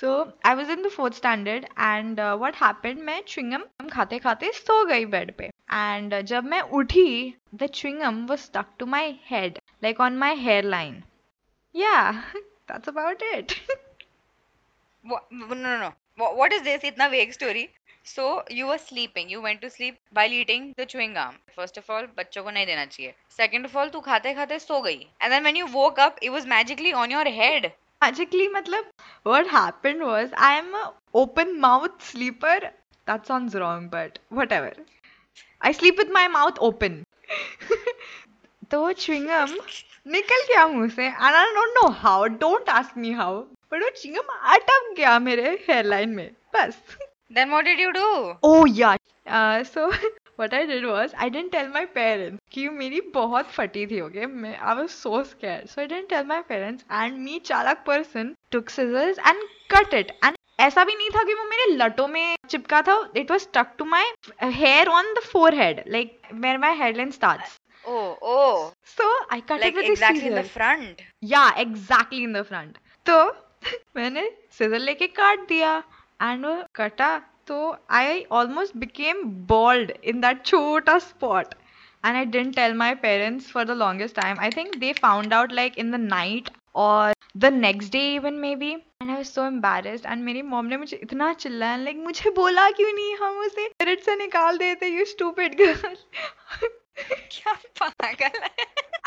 so 0.00 0.10
i 0.50 0.54
was 0.58 0.68
in 0.74 0.82
the 0.86 0.90
fourth 0.96 1.16
standard 1.20 1.66
and 1.86 2.20
uh, 2.20 2.36
what 2.42 2.58
happened 2.62 3.02
मैं 3.06 3.20
च्युइंगम 3.28 3.88
खाते 3.92 4.18
खाते 4.26 4.50
सो 4.54 4.84
गई 4.90 5.06
बेड 5.14 5.32
पे 5.38 5.50
and 5.78 6.14
uh, 6.14 6.20
जब 6.32 6.44
मैं 6.52 6.60
उठी 6.80 7.34
the 7.62 7.68
chewingham 7.78 8.20
was 8.32 8.44
stuck 8.50 8.76
to 8.82 8.90
my 8.96 9.04
head 9.30 9.58
like 9.86 10.02
on 10.08 10.18
my 10.24 10.32
hairline 10.46 11.02
yeah 11.74 12.22
that's 12.68 12.92
about 12.94 13.26
it 13.32 13.56
what? 15.04 15.22
no 15.32 15.54
no 15.54 15.78
no 15.84 15.92
Wha- 16.18 16.34
What 16.34 16.52
is 16.52 16.62
this? 16.62 16.82
Itna 16.82 17.10
vague 17.10 17.32
story. 17.32 17.64
So 18.04 18.42
you 18.48 18.66
were 18.66 18.78
sleeping. 18.78 19.28
You 19.28 19.40
went 19.40 19.60
to 19.62 19.70
sleep 19.70 19.98
while 20.12 20.32
eating 20.40 20.72
the 20.76 20.86
chewing 20.86 21.14
gum. 21.14 21.38
First 21.54 21.76
of 21.82 21.90
all, 21.90 22.06
बच्चों 22.18 22.42
को 22.44 22.50
नहीं 22.50 22.66
देना 22.66 22.84
चाहिए. 22.86 23.14
Second 23.38 23.68
of 23.70 23.76
all, 23.76 23.90
तू 23.96 24.00
खाते 24.10 24.34
खाते 24.34 24.58
सो 24.58 24.80
गई. 24.82 25.00
And 25.20 25.32
then 25.36 25.48
when 25.48 25.56
you 25.62 25.66
woke 25.78 25.98
up, 26.06 26.18
it 26.22 26.30
was 26.36 26.46
magically 26.54 26.92
on 27.04 27.16
your 27.18 27.24
head. 27.40 27.72
magically 28.04 28.46
matlab 28.54 28.88
what 29.28 29.46
happened 29.52 30.02
was 30.06 30.34
i 30.46 30.50
am 30.56 30.66
a 30.80 30.82
open 31.20 31.52
mouth 31.62 31.94
sleeper 32.08 32.56
that 33.10 33.30
sounds 33.30 33.54
wrong 33.62 33.86
but 33.94 34.18
whatever 34.40 34.68
i 35.70 35.72
sleep 35.78 36.02
with 36.02 36.12
my 36.16 36.24
mouth 36.34 36.60
open 36.68 36.98
तो 38.74 38.80
chewing-gum 39.04 39.56
निकल 40.16 40.44
गया 40.52 40.66
मुँह 40.74 40.88
से 40.98 41.08
and 41.08 41.38
I 41.40 41.44
don't 41.58 41.78
know 41.80 41.90
how 42.04 42.18
don't 42.44 42.68
ask 42.76 42.96
me 43.06 43.12
how 43.22 43.30
but 43.70 43.82
eu 43.86 43.90
tinha 44.02 44.22
uma 44.22 44.36
atamga 44.56 45.16
mere 45.26 45.58
hairline 45.66 46.14
mein. 46.20 46.36
Bas. 46.52 46.76
Then 47.30 47.50
what 47.50 47.64
did 47.64 47.78
you 47.78 47.92
do? 47.92 48.08
Oh 48.42 48.64
yeah. 48.64 48.96
Uh, 49.26 49.64
so 49.64 49.92
what 50.36 50.54
I 50.54 50.64
did 50.66 50.84
was 50.84 51.14
I 51.18 51.28
didn't 51.28 51.52
tell 51.52 51.68
my 51.76 51.84
parents 51.98 52.40
कि 52.52 52.68
मेरी 52.80 53.00
बहुत 53.14 53.50
फटी 53.56 53.86
थी 53.86 54.00
okay 54.00 54.26
मैं 54.26 54.56
I 54.56 54.74
was 54.76 54.88
so 54.90 55.22
scared 55.24 55.68
so 55.68 55.80
I 55.80 55.86
didn't 55.86 56.08
tell 56.10 56.24
my 56.26 56.42
parents 56.48 56.84
and 56.92 57.18
me 57.18 57.38
चालाक 57.50 57.82
person 57.86 58.34
took 58.52 58.70
scissors 58.70 59.18
and 59.18 59.42
cut 59.74 59.94
it 59.94 60.10
and 60.24 60.36
ऐसा 60.66 60.84
भी 60.84 60.94
नहीं 60.96 61.10
था 61.16 61.22
कि 61.24 61.34
वो 61.34 61.44
मेरे 61.50 61.66
लटों 61.76 62.06
में 62.08 62.36
चिपका 62.50 62.82
था 62.82 62.98
it 63.16 63.30
was 63.30 63.40
stuck 63.40 63.74
to 63.78 63.84
my 63.94 64.12
hair 64.42 64.88
on 64.88 65.12
the 65.14 65.22
forehead 65.32 65.82
like 65.96 66.18
where 66.32 66.58
my 66.58 66.76
headline 66.84 67.10
starts 67.20 67.58
Oh, 67.88 68.18
oh. 68.20 68.72
So 68.84 69.04
I 69.30 69.40
cut 69.40 69.60
like 69.60 69.74
it 69.74 69.76
with 69.76 69.90
exactly 69.90 70.18
a 70.18 70.22
scissors. 70.22 70.30
in 70.30 70.34
the 70.38 70.48
front. 70.54 71.02
Yeah, 71.32 71.52
exactly 71.56 72.22
in 72.24 72.32
the 72.32 72.42
front. 72.44 72.78
So 73.06 73.18
मैंने 73.96 74.30
scissor 74.58 74.78
लेके 74.78 75.06
काट 75.06 75.48
दिया 75.48 75.82
and 76.22 76.46
वो 76.46 76.62
कटा 76.74 77.18
तो 77.46 77.76
I 77.90 78.24
almost 78.32 78.76
became 78.76 79.22
bald 79.46 79.92
in 80.04 80.20
that 80.20 80.44
छोटा 80.44 80.98
spot 80.98 81.54
and 82.06 82.16
I 82.16 82.24
didn't 82.24 82.54
tell 82.56 82.74
my 82.74 82.94
parents 82.94 83.50
for 83.50 83.64
the 83.64 83.70
longest 83.70 84.16
time 84.16 84.40
I 84.40 84.50
think 84.50 84.74
they 84.76 84.92
found 84.92 85.34
out 85.34 85.52
like 85.52 85.78
in 85.78 85.90
the 85.92 85.94
night 85.94 86.50
or 86.74 87.14
the 87.36 87.44
next 87.44 87.92
day 87.92 88.14
even 88.14 88.34
maybe 88.56 88.70
and 88.72 89.10
I 89.10 89.24
so 89.24 89.46
embarrassed 89.46 90.06
and 90.06 90.24
मेरी 90.24 90.42
mom 90.42 90.66
ने 90.66 90.76
मुझे 90.76 90.96
इतना 90.96 91.32
चिल्लाया 91.32 91.76
like 91.76 91.96
मुझे 91.96 92.30
बोला 92.30 92.70
क्यों 92.70 92.92
नहीं? 92.92 93.16
हम 93.16 93.38
उसे 93.38 93.68
पिरियड 93.68 94.00
से 94.00 94.16
निकाल 94.16 94.58
देते 94.58 94.86
यू 94.88 95.04
स्टूपिड 95.04 95.54
गर्ल 95.58 95.96
क्या 97.32 97.52
पागल 97.80 98.40
है? 98.42 98.50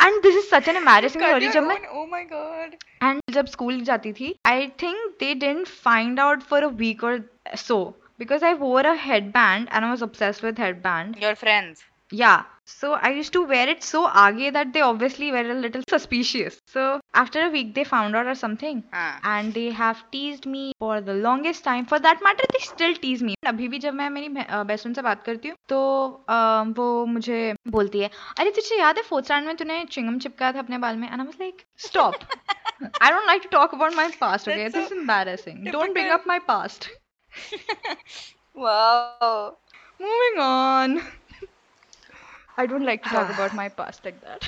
and 0.04 0.22
this 0.22 0.36
is 0.40 0.48
such 0.50 0.68
an 0.68 0.76
embarrassing 0.76 1.20
Cut 1.20 1.30
story 1.30 1.44
your 1.44 1.52
जब 1.52 1.62
मैं 1.68 1.76
own- 1.76 1.98
Oh 2.00 2.06
my 2.14 2.22
god. 2.32 2.74
And 3.02 3.20
जब 3.34 3.46
स्कूल 3.46 3.80
जाती 3.84 4.12
थी 4.12 4.34
I 4.46 4.66
think 4.82 4.96
they 5.20 5.34
didn't 5.44 5.66
find 5.66 6.20
out 6.20 6.42
for 6.50 6.62
a 6.64 6.66
week 6.82 7.04
और 7.04 7.22
सो 7.56 7.78
बिकॉज 8.18 8.44
आई 8.44 8.54
वोर 8.62 8.86
a 8.86 8.92
head 9.00 9.30
band 9.32 9.68
and 9.72 9.84
I 9.84 9.90
was 9.90 10.02
obsessed 10.02 10.44
with 10.46 10.62
headband 10.64 11.20
Your 11.24 11.34
friends. 11.44 11.82
yeah 12.10 12.42
so 12.72 12.88
i 13.06 13.08
used 13.18 13.32
to 13.34 13.40
wear 13.50 13.68
it 13.70 13.82
so 13.86 14.00
aage 14.22 14.42
that 14.56 14.68
they 14.74 14.82
obviously 14.88 15.30
were 15.36 15.42
a 15.52 15.54
little 15.62 15.82
suspicious 15.92 16.58
so 16.74 16.82
after 17.22 17.40
a 17.46 17.48
week 17.54 17.70
they 17.78 17.84
found 17.92 18.18
out 18.20 18.26
or 18.32 18.34
something 18.42 18.82
हाँ. 18.92 19.06
and 19.32 19.54
they 19.58 19.64
have 19.78 20.02
teased 20.12 20.46
me 20.54 20.62
for 20.84 21.00
the 21.08 21.14
longest 21.26 21.64
time 21.64 21.86
for 21.92 21.98
that 22.06 22.22
matter 22.26 22.46
they 22.52 22.62
still 22.66 22.94
tease 23.04 23.24
me 23.28 23.34
अभी 23.52 23.68
भी 23.68 23.78
जब 23.86 23.94
मैं 23.94 24.08
मेरी 24.10 24.28
best 24.34 24.82
friend 24.82 24.96
से 24.96 25.02
बात 25.08 25.22
करती 25.26 25.48
हूँ 25.48 25.56
तो 25.68 25.80
अ, 26.28 26.38
वो 26.78 26.88
मुझे 27.16 27.40
बोलती 27.76 28.00
है 28.00 28.10
अरे 28.38 28.50
तुझे 28.60 28.78
याद 28.80 28.96
है 28.98 29.02
फोर्थ 29.08 29.24
स्टैंड 29.24 29.46
में 29.46 29.56
तूने 29.56 29.84
चिंगम 29.96 30.18
चिपकाया 30.26 30.52
था 30.52 30.58
अपने 30.58 30.78
बाल 30.86 30.96
में 30.96 31.08
and 31.10 31.20
I 31.20 31.26
was 31.26 31.36
like 31.40 31.64
stop 31.86 32.14
I 33.06 33.08
don't 33.14 33.28
like 33.30 33.42
to 33.42 33.48
talk 33.50 33.74
about 33.74 33.94
my 33.98 34.04
past, 34.22 34.48
okay? 34.48 34.62
That's 34.62 34.74
this 34.74 34.84
is 34.84 34.90
so 34.94 34.96
embarrassing. 35.00 35.60
Don't 35.74 35.92
bring 35.98 36.08
typical. 36.08 36.16
up 36.16 36.26
my 36.26 36.38
past. 36.48 36.88
I 42.61 42.65
don't 42.65 42.85
like 42.85 43.03
to 43.03 43.09
talk 43.09 43.29
about 43.35 43.53
my 43.55 43.69
past 43.69 44.03
like 44.05 44.19
that. 44.21 44.47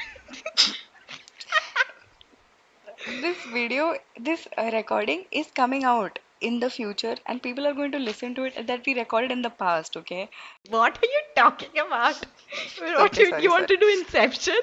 this 3.22 3.38
video, 3.54 3.96
this 4.20 4.48
uh, 4.58 4.70
recording 4.74 5.24
is 5.32 5.52
coming 5.60 5.86
out 5.86 6.20
in 6.42 6.60
the 6.60 6.70
future 6.70 7.16
and 7.26 7.42
people 7.42 7.66
are 7.68 7.74
going 7.74 7.94
to 7.94 8.00
listen 8.00 8.36
to 8.36 8.44
it 8.44 8.68
that 8.68 8.86
we 8.86 8.96
recorded 8.96 9.32
in 9.32 9.42
the 9.42 9.50
past, 9.50 9.96
okay? 9.96 10.30
What 10.70 10.98
are 11.02 11.12
you 11.16 11.22
talking 11.36 11.80
about? 11.86 12.16
what 12.18 13.16
sorry, 13.16 13.26
you, 13.26 13.30
sorry, 13.30 13.44
you 13.44 13.50
want 13.50 13.70
to 13.70 13.78
do 13.78 13.88
inception? 14.00 14.60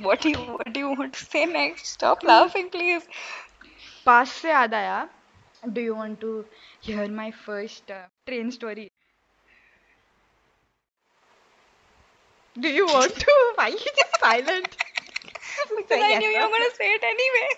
What 0.00 0.20
do 0.20 0.30
you 0.30 0.38
what 0.38 0.72
do 0.72 0.80
you 0.80 0.88
want 0.88 1.12
to 1.14 1.24
say 1.24 1.46
next? 1.46 1.86
Stop 1.98 2.24
laughing, 2.24 2.70
please. 2.70 3.08
Past 4.04 4.42
se 4.44 4.54
aadaya. 4.62 5.08
Do 5.72 5.80
you 5.88 5.94
want 5.94 6.20
to 6.22 6.46
hear 6.80 7.06
my 7.08 7.30
first 7.30 7.90
uh, 7.90 8.06
train 8.26 8.50
story? 8.50 8.90
Do 12.59 12.69
you 12.69 12.85
want 12.85 13.15
to? 13.15 13.33
Why 13.55 13.65
are 13.65 13.69
you 13.69 13.77
just 13.77 14.19
silent? 14.19 14.77
Because 15.77 16.01
I 16.03 16.17
knew 16.19 16.29
you 16.29 16.41
were 16.41 16.49
gonna 16.55 16.75
say 16.77 16.93
it 16.93 17.03
anyway. 17.03 17.49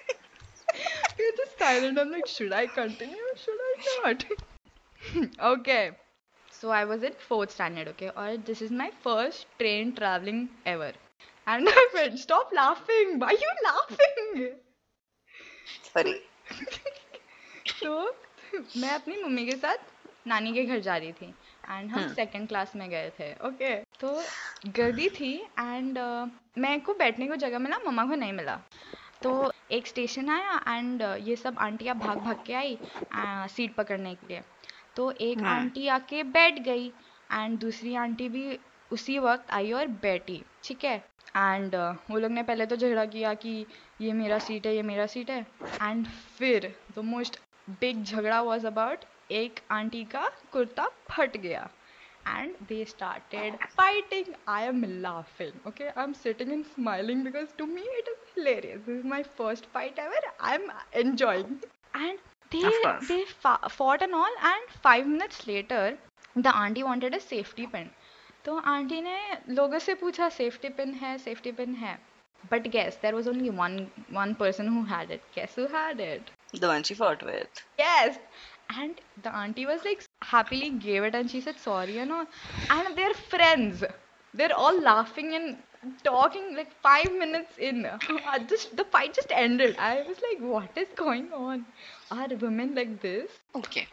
You're 1.19 1.37
just 1.37 1.57
silent. 1.59 1.99
I'm 1.99 2.11
like, 2.11 2.27
should 2.27 2.53
I 2.53 2.67
continue? 2.67 3.15
Should 3.35 3.59
I 3.69 4.01
not? 4.03 4.25
okay. 5.53 5.91
So 6.51 6.69
I 6.71 6.85
was 6.85 7.03
in 7.03 7.13
fourth 7.27 7.51
standard, 7.51 7.87
okay? 7.89 8.11
Or 8.15 8.37
this 8.37 8.61
is 8.61 8.71
my 8.71 8.91
first 9.01 9.45
train 9.59 9.93
traveling 9.95 10.49
ever. 10.65 10.93
And 11.45 11.67
I 11.69 11.87
went, 11.93 12.19
stop 12.19 12.49
laughing. 12.53 13.19
Why 13.19 13.27
are 13.27 13.33
you 13.33 13.53
laughing? 13.69 14.55
Sorry. 15.93 16.21
तो 17.83 17.93
मैं 18.77 18.89
अपनी 18.89 19.21
mummy 19.23 19.45
के 19.45 19.55
साथ 19.57 20.27
नानी 20.27 20.53
के 20.53 20.63
घर 20.65 20.79
जा 20.79 20.95
रही 20.97 21.11
थी 21.13 21.33
एंड 21.68 21.90
हम। 21.90 22.08
सेकंड 22.14 22.48
क्लास 22.48 22.74
में 22.76 22.88
गए 22.90 23.10
थे 23.18 23.32
ओके 23.46 23.74
तो 24.00 24.14
गर्दी 24.76 25.08
थी 25.10 25.34
एंड 25.58 25.98
मेरे 26.58 26.78
को 26.78 26.94
बैठने 26.94 27.26
को 27.28 27.36
जगह 27.36 27.58
मिला 27.58 27.78
मम्मा 27.86 28.04
को 28.06 28.14
नहीं 28.14 28.32
मिला। 28.32 28.60
तो 29.22 29.52
एक 29.72 29.86
स्टेशन 29.86 30.28
आया 30.30 30.60
एंड 30.68 31.02
ये 31.26 31.36
सब 31.36 31.58
आंटियाँ 31.58 31.98
भाग 31.98 32.18
भाग 32.18 32.42
के 32.46 32.54
आई 32.54 32.78
सीट 33.48 33.74
पकड़ने 33.74 34.14
के 34.14 34.26
लिए। 34.28 34.42
तो 34.96 35.10
एक 35.12 35.38
हम्म। 35.38 35.48
आंटी 35.48 35.86
आके 35.88 36.22
बैठ 36.32 36.58
गई 36.62 36.86
एंड 37.32 37.58
दूसरी 37.58 37.94
आंटी 37.96 38.28
भी 38.28 38.58
उसी 38.90 39.18
वक्त 39.18 39.50
आई 39.50 39.72
और 39.72 39.86
बैठी 40.02 40.42
ठीक 40.64 40.84
है? 40.84 40.96
एंड 41.36 41.74
वो 42.10 42.18
लोग 42.18 42.30
ने 42.30 42.42
पहले 42.42 42.66
तो 42.66 42.76
झगड़ा 42.76 43.04
किया 43.06 43.32
कि 43.34 43.54
ये 44.00 44.12
मेरा 44.12 44.38
सीट 44.38 44.66
है 44.66 44.74
ये 44.74 44.82
मेरा 44.82 45.06
सीट 45.06 45.30
है। 45.30 45.40
एंड 45.62 46.06
फिर 46.38 46.74
द 46.96 47.04
मोस्ट 47.04 47.38
बिग 47.80 48.02
झगड़ा 48.04 48.40
वॉज़ 48.42 48.66
अबाउट 48.66 49.04
एक 49.38 49.60
आंटी 49.72 50.02
का 50.12 50.28
कुर्ता 50.52 50.86
फट 51.10 51.36
गया। 51.36 51.68
And 52.28 52.54
they 52.68 52.84
started 52.84 53.56
fighting 53.76 54.34
I 54.48 54.64
am 54.64 54.84
laughing 55.02 55.66
okay 55.68 55.84
I 55.84 56.02
am 56.04 56.12
sitting 56.22 56.52
and 56.52 56.64
smiling 56.66 57.24
because 57.24 57.56
to 57.58 57.66
me 57.66 57.82
it 57.98 58.08
is 58.08 58.20
hilarious 58.36 58.80
this 58.80 58.98
is 58.98 59.06
my 59.06 59.22
first 59.38 59.64
fight 59.74 59.98
ever 59.98 60.30
I 60.40 60.54
am 60.54 60.70
enjoying 60.94 61.56
and 61.96 62.18
they 62.52 62.62
they 63.08 63.24
fought 63.68 64.02
and 64.02 64.14
all 64.14 64.36
and 64.44 64.68
five 64.84 65.06
minutes 65.06 65.46
later 65.48 65.98
the 66.38 66.46
aunty 66.46 66.82
wanted 66.82 67.18
safety 67.20 67.66
pin 67.66 67.90
तो 68.44 68.56
aunty 68.68 69.00
ने 69.00 69.18
लोगों 69.48 69.78
से 69.78 69.94
पूछा 69.94 70.28
safety 70.28 70.68
pin 70.78 70.94
है 71.02 71.16
safety 71.18 71.52
pin 71.52 71.74
है. 71.74 71.98
But 72.44 72.66
guess 72.68 72.98
there 73.02 73.14
was 73.14 73.28
only 73.28 73.50
one 73.58 73.86
one 74.12 74.34
person 74.34 74.68
who 74.68 74.86
it 75.02 75.20
guess 75.34 75.58
had 75.74 76.00
it 76.00 76.30
The 76.54 76.68
one 76.68 76.82
she 76.86 76.94
fought 76.96 77.22
And 78.71 78.99
the 79.23 79.33
auntie 79.35 79.65
was 79.65 79.83
like 79.85 80.03
happily 80.23 80.69
gave 80.71 81.03
it 81.03 81.15
and 81.15 81.29
she 81.29 81.41
said 81.41 81.59
sorry 81.59 81.97
and 81.99 82.11
all. 82.11 82.25
And 82.69 82.97
they're 82.97 83.13
friends. 83.13 83.83
They're 84.33 84.55
all 84.55 84.79
laughing 84.81 85.33
and 85.35 85.57
talking 86.03 86.55
like 86.55 86.71
five 86.81 87.11
minutes 87.11 87.57
in. 87.57 87.85
I 88.25 88.39
just 88.39 88.75
the 88.77 88.85
fight 88.85 89.13
just 89.13 89.31
ended. 89.31 89.75
I 89.77 90.01
was 90.03 90.17
like, 90.21 90.39
what 90.39 90.77
is 90.77 90.89
going 90.95 91.31
on? 91.33 91.65
Are 92.11 92.27
women 92.35 92.75
like 92.75 93.01
this? 93.01 93.31
Okay. 93.55 93.87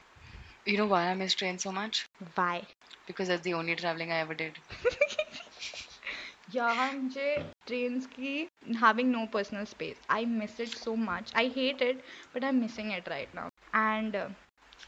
You 0.67 0.77
know 0.79 0.87
why 0.87 1.09
I 1.09 1.15
miss 1.15 1.35
train 1.35 1.59
so 1.59 1.73
much? 1.73 2.07
Why? 2.35 2.63
Because 3.07 3.29
that's 3.29 3.43
the 3.43 3.55
only 3.55 3.75
traveling 3.77 4.13
I 4.13 4.19
ever 4.19 4.35
did. 4.35 4.59
Yeah, 6.55 6.91
मुझे 6.95 7.27
trains 7.69 8.07
की 8.15 8.33
having 8.81 9.11
no 9.13 9.27
personal 9.37 9.67
space. 9.67 10.01
I 10.17 10.25
miss 10.25 10.59
it 10.65 10.75
so 10.83 10.97
much. 10.97 11.33
I 11.35 11.47
hate 11.57 11.83
it, 11.89 12.03
but 12.33 12.45
I'm 12.45 12.61
missing 12.61 12.91
it 12.99 13.09
right 13.15 13.35
now. 13.35 13.49
And 13.83 14.17
uh, 14.17 14.29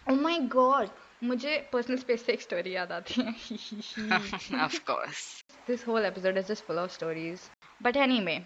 oh 0.09 0.13
my 0.15 0.37
god 0.51 0.89
मुझे 1.23 1.57
personal 1.73 1.97
space 1.97 2.25
से 2.25 2.33
एक 2.33 2.41
story 2.41 2.75
याद 2.75 2.91
आती 2.91 3.21
है। 3.21 4.63
Of 4.63 4.79
course 4.85 5.43
this 5.67 5.85
whole 5.87 6.05
episode 6.05 6.37
is 6.37 6.45
just 6.45 6.63
full 6.65 6.79
of 6.79 6.91
stories 6.91 7.41
but 7.83 7.97
anyway 7.97 8.37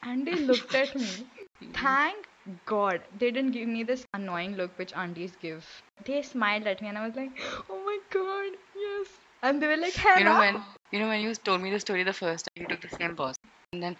and 0.03 0.27
they 0.27 0.35
looked 0.35 0.75
at 0.75 0.95
me 0.95 1.27
thank 1.73 2.27
god 2.65 3.01
they 3.19 3.31
didn't 3.31 3.51
give 3.57 3.67
me 3.67 3.83
this 3.83 4.05
annoying 4.13 4.55
look 4.55 4.77
which 4.77 4.93
aunties 5.03 5.35
give 5.45 5.67
they 6.05 6.21
smiled 6.21 6.67
at 6.67 6.81
me 6.81 6.87
and 6.89 6.97
i 6.97 7.05
was 7.05 7.15
like 7.15 7.31
oh 7.69 7.81
my 7.91 7.97
god 8.19 8.59
yes 8.87 9.15
And 9.47 9.61
they 9.61 9.67
were 9.69 9.77
like, 9.81 9.97
You 10.15 10.23
know 10.25 10.35
Hannah. 10.35 10.39
when 10.39 10.55
you 10.91 10.99
know 10.99 11.07
when 11.09 11.21
you 11.21 11.33
told 11.47 11.61
me 11.61 11.69
the 11.71 11.79
story 11.79 12.03
the 12.03 12.13
first 12.19 12.45
time, 12.47 12.61
you 12.61 12.67
took 12.71 12.81
the 12.85 12.89
same 12.95 13.15
pause, 13.19 13.37
and 13.73 13.83
then 13.85 13.95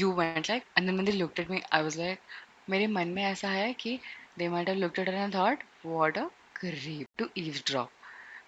you 0.00 0.10
went 0.18 0.48
like, 0.50 0.64
and 0.76 0.88
then 0.88 0.96
when 0.96 1.04
they 1.04 1.12
looked 1.12 1.38
at 1.42 1.48
me, 1.54 1.62
I 1.70 1.82
was 1.86 1.96
like, 2.00 2.20
मेरे 2.70 2.86
मन 2.96 3.12
में 3.18 3.22
ऐसा 3.30 3.48
है 3.48 3.72
कि 3.82 4.00
they 4.38 4.48
might 4.54 4.68
have 4.72 4.78
looked 4.84 4.98
at 5.04 5.08
her 5.12 5.14
and 5.24 5.32
thought, 5.32 5.62
what 5.82 6.16
a 6.22 6.26
creep 6.60 7.08
to 7.22 7.28
eavesdrop. 7.44 7.90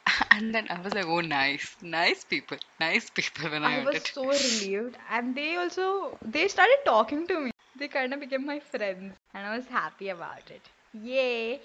And 0.30 0.54
then 0.54 0.66
I 0.70 0.80
was 0.80 0.94
like, 0.94 1.06
oh, 1.06 1.20
nice, 1.20 1.76
nice 1.82 2.24
people, 2.24 2.58
nice 2.80 3.08
people 3.10 3.50
when 3.50 3.62
I, 3.64 3.72
I 3.72 3.76
heard 3.76 3.86
was 3.86 3.96
it. 3.96 4.06
so 4.14 4.28
relieved. 4.30 4.96
And 5.10 5.34
they 5.34 5.56
also, 5.56 6.18
they 6.24 6.48
started 6.48 6.78
talking 6.84 7.26
to 7.28 7.40
me. 7.40 7.50
They 7.78 7.88
kind 7.88 8.12
of 8.12 8.20
became 8.20 8.44
my 8.46 8.58
friends. 8.60 9.14
And 9.34 9.46
I 9.46 9.56
was 9.56 9.66
happy 9.66 10.08
about 10.08 10.50
it. 10.50 10.62
Yay. 10.94 11.60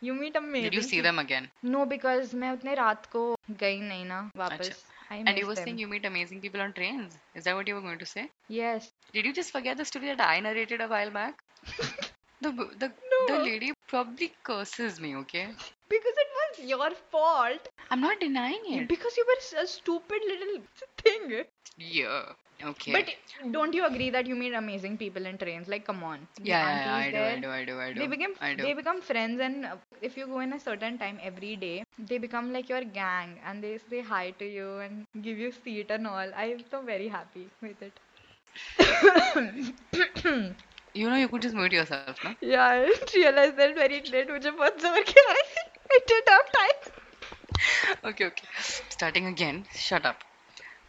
You 0.00 0.14
meet 0.14 0.36
amazing 0.36 0.70
Did 0.70 0.74
you 0.74 0.82
see 0.82 0.96
people. 0.96 1.04
them 1.08 1.18
again? 1.18 1.50
No, 1.62 1.84
because 1.86 2.32
मैं 2.34 2.50
उतने 2.52 2.74
रात 2.74 3.06
को 3.14 3.34
गई 3.60 3.80
नहीं 3.80 4.04
ना 4.06 4.20
वापस. 4.36 4.82
I 5.10 5.16
And 5.18 5.28
you 5.28 5.34
missed 5.34 5.48
were 5.48 5.54
them. 5.56 5.64
saying 5.64 5.78
you 5.78 5.88
meet 5.88 6.06
amazing 6.06 6.40
people 6.40 6.60
on 6.60 6.72
trains. 6.72 7.18
Is 7.34 7.44
that 7.44 7.54
what 7.56 7.68
you 7.68 7.74
were 7.74 7.82
going 7.88 7.98
to 7.98 8.06
say? 8.06 8.30
Yes. 8.48 8.90
Did 9.12 9.26
you 9.26 9.32
just 9.32 9.50
forget 9.50 9.76
the 9.76 9.84
story 9.84 10.06
that 10.14 10.20
I 10.26 10.40
narrated 10.40 10.80
a 10.80 10.88
while 10.88 11.10
back? 11.10 11.42
the 12.40 12.50
the 12.52 12.88
the 12.88 12.90
No. 13.28 13.42
lady 13.44 13.72
probably 13.88 14.32
curses 14.50 15.00
me. 15.00 15.14
Okay, 15.16 15.46
Because 15.94 16.20
it 16.23 16.23
it's 16.57 16.69
your 16.69 16.91
fault. 17.11 17.67
I'm 17.91 18.01
not 18.01 18.19
denying 18.19 18.61
it. 18.67 18.87
Because 18.87 19.15
you 19.17 19.25
were 19.27 19.61
a 19.61 19.67
stupid 19.67 20.21
little 20.27 20.61
thing. 20.97 21.43
Yeah. 21.77 22.23
Okay. 22.63 22.93
But 22.93 23.51
don't 23.51 23.73
you 23.73 23.85
agree 23.85 24.09
that 24.09 24.27
you 24.27 24.35
meet 24.35 24.53
amazing 24.53 24.97
people 24.97 25.25
in 25.25 25.37
trains? 25.37 25.67
Like, 25.67 25.85
come 25.85 26.03
on. 26.03 26.27
Yeah, 26.43 26.61
yeah, 26.61 26.85
yeah 26.85 26.95
I, 26.95 27.11
there, 27.11 27.41
do, 27.41 27.49
I 27.49 27.65
do, 27.65 27.79
I 27.79 27.91
do, 27.93 27.93
I 27.93 27.93
do. 27.93 27.99
They 27.99 28.07
become, 28.07 28.33
do. 28.57 28.63
they 28.63 28.73
become 28.73 29.01
friends, 29.01 29.39
and 29.41 29.67
if 30.01 30.17
you 30.17 30.27
go 30.27 30.39
in 30.39 30.53
a 30.53 30.59
certain 30.59 30.97
time 30.97 31.19
every 31.21 31.55
day, 31.55 31.83
they 31.97 32.17
become 32.17 32.53
like 32.53 32.69
your 32.69 32.83
gang, 32.83 33.39
and 33.45 33.61
they 33.63 33.77
say 33.77 34.01
hi 34.01 34.31
to 34.39 34.45
you 34.45 34.77
and 34.79 35.05
give 35.21 35.37
you 35.37 35.51
seat 35.51 35.91
and 35.91 36.07
all. 36.07 36.31
I'm 36.35 36.63
so 36.71 36.81
very 36.81 37.07
happy 37.09 37.49
with 37.61 37.81
it. 37.81 37.99
you 40.93 41.09
know, 41.09 41.15
you 41.15 41.27
could 41.27 41.41
just 41.41 41.55
mute 41.55 41.73
yourself, 41.73 42.11
no? 42.23 42.35
Yeah, 42.41 42.65
I 42.65 42.85
didn't 42.85 43.13
realize 43.13 43.53
that 43.55 43.75
very 43.75 44.01
late, 44.11 44.31
which 44.31 44.45
was 44.45 44.83
working 44.83 45.23
did 46.07 46.23
have 46.27 46.51
time. 46.51 46.93
okay, 48.05 48.25
okay. 48.25 48.47
Starting 48.89 49.25
again. 49.27 49.65
Shut 49.73 50.05
up. 50.05 50.23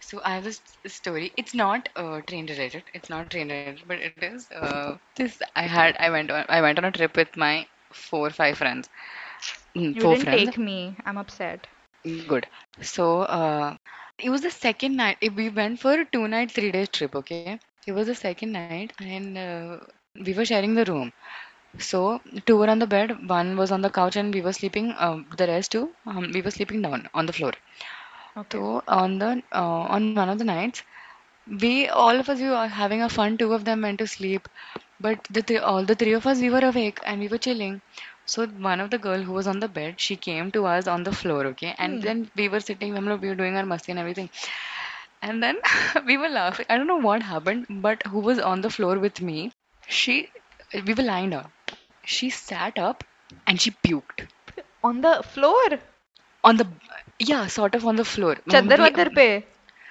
So 0.01 0.21
I 0.25 0.35
have 0.37 0.47
a 0.47 0.89
story. 0.89 1.33
It's 1.37 1.55
not 1.55 1.89
uh, 1.97 2.21
train 2.23 2.47
related. 2.47 2.85
It's 2.95 3.11
not 3.11 3.31
train 3.31 3.49
related, 3.49 3.85
but 3.89 4.01
it 4.01 4.17
is. 4.17 4.43
Uh, 4.45 4.89
this 5.09 5.35
I 5.49 5.57
had. 5.57 5.91
I 5.93 6.03
went 6.05 6.25
on. 6.25 6.45
I 6.49 6.61
went 6.61 6.79
on 6.79 6.85
a 6.85 6.91
trip 6.93 7.17
with 7.17 7.37
my 7.37 7.67
four 7.93 8.31
five 8.31 8.57
friends. 8.59 8.89
Mm, 9.77 9.97
you 9.97 10.07
didn't 10.07 10.29
friends. 10.29 10.31
take 10.31 10.57
me. 10.59 10.97
I'm 11.05 11.17
upset. 11.19 11.67
Good. 12.27 12.47
So 12.83 13.23
uh, 13.23 13.77
it 14.19 14.31
was 14.31 14.43
the 14.43 14.51
second 14.51 14.97
night. 14.97 15.19
We 15.35 15.49
went 15.51 15.81
for 15.81 15.93
a 16.01 16.05
two 16.05 16.29
night, 16.29 16.51
three 16.53 16.71
days 16.73 16.89
trip. 16.89 17.15
Okay. 17.17 17.49
It 17.87 17.93
was 17.93 17.97
the 18.09 18.15
second 18.15 18.53
night, 18.53 18.81
and 19.01 19.39
uh, 19.39 19.79
we 20.15 20.33
were 20.35 20.45
sharing 20.45 20.75
the 20.75 20.85
room. 20.85 21.13
So, 21.79 22.21
two 22.47 22.57
were 22.59 22.69
on 22.71 22.79
the 22.79 22.87
bed, 22.87 23.29
one 23.29 23.57
was 23.57 23.71
on 23.73 23.83
the 23.83 23.91
couch, 23.91 24.17
and 24.17 24.33
we 24.35 24.41
were 24.43 24.53
sleeping, 24.53 24.95
um, 24.99 25.27
the 25.37 25.47
rest 25.47 25.73
two, 25.73 25.95
um, 26.07 26.31
we 26.33 26.43
were 26.43 26.51
sleeping 26.51 26.83
down 26.83 27.09
on 27.15 27.27
the 27.27 27.33
floor. 27.33 27.53
Okay. 28.37 28.61
So, 28.61 28.83
on 28.89 29.19
the 29.19 29.43
uh, 29.53 29.63
on 29.97 30.09
one 30.11 30.23
of 30.23 30.33
the 30.33 30.39
nights, 30.39 30.77
we 31.47 31.89
all 31.89 32.19
of 32.21 32.29
us 32.29 32.41
we 32.41 32.49
were 32.49 32.67
having 32.67 33.03
a 33.03 33.09
fun. 33.09 33.37
Two 33.37 33.53
of 33.53 33.65
them 33.65 33.83
went 33.83 33.99
to 33.99 34.07
sleep, 34.07 34.49
but 35.01 35.25
the 35.31 35.43
th- 35.43 35.61
all 35.61 35.85
the 35.85 35.95
three 35.95 36.13
of 36.13 36.27
us 36.27 36.41
we 36.41 36.51
were 36.51 36.65
awake 36.69 37.01
and 37.05 37.21
we 37.21 37.29
were 37.29 37.39
chilling. 37.39 37.81
So 38.27 38.47
one 38.47 38.81
of 38.81 38.91
the 38.91 38.99
girl 38.99 39.23
who 39.23 39.33
was 39.33 39.47
on 39.47 39.61
the 39.61 39.69
bed, 39.69 40.01
she 40.01 40.17
came 40.17 40.51
to 40.53 40.67
us 40.67 40.87
on 40.87 41.05
the 41.05 41.13
floor, 41.13 41.47
okay, 41.49 41.75
and 41.79 42.01
Hmm. 42.01 42.09
then 42.09 42.31
we 42.37 42.49
were 42.49 42.61
sitting, 42.61 42.95
we 42.95 43.01
were 43.01 43.17
we 43.17 43.29
were 43.29 43.35
doing 43.43 43.57
our 43.57 43.65
masti 43.75 43.89
and 43.91 43.99
everything, 43.99 44.31
and 45.23 45.43
then 45.43 45.59
we 46.07 46.17
were 46.17 46.29
laughing. 46.29 46.67
I 46.69 46.77
don't 46.77 46.87
know 46.87 47.03
what 47.11 47.23
happened, 47.23 47.67
but 47.83 48.03
who 48.07 48.21
was 48.21 48.39
on 48.39 48.61
the 48.63 48.71
floor 48.71 48.99
with 48.99 49.21
me? 49.21 49.53
She, 49.89 50.29
we 50.87 50.95
were 50.95 51.03
lying 51.03 51.31
down 51.31 51.53
she 52.07 52.31
sat 52.31 52.79
up 52.79 53.05
and 53.47 53.61
she 53.61 53.71
puked. 53.73 54.27
On 54.85 55.01
the 55.01 55.23
floor? 55.35 55.79
On 56.45 56.57
the 56.57 56.67
yeah 57.19 57.47
sort 57.49 57.75
of 57.75 57.87
on 57.87 57.97
the 57.97 58.05
floor. 58.05 58.37
Chadar 58.49 59.15
pe? 59.15 59.43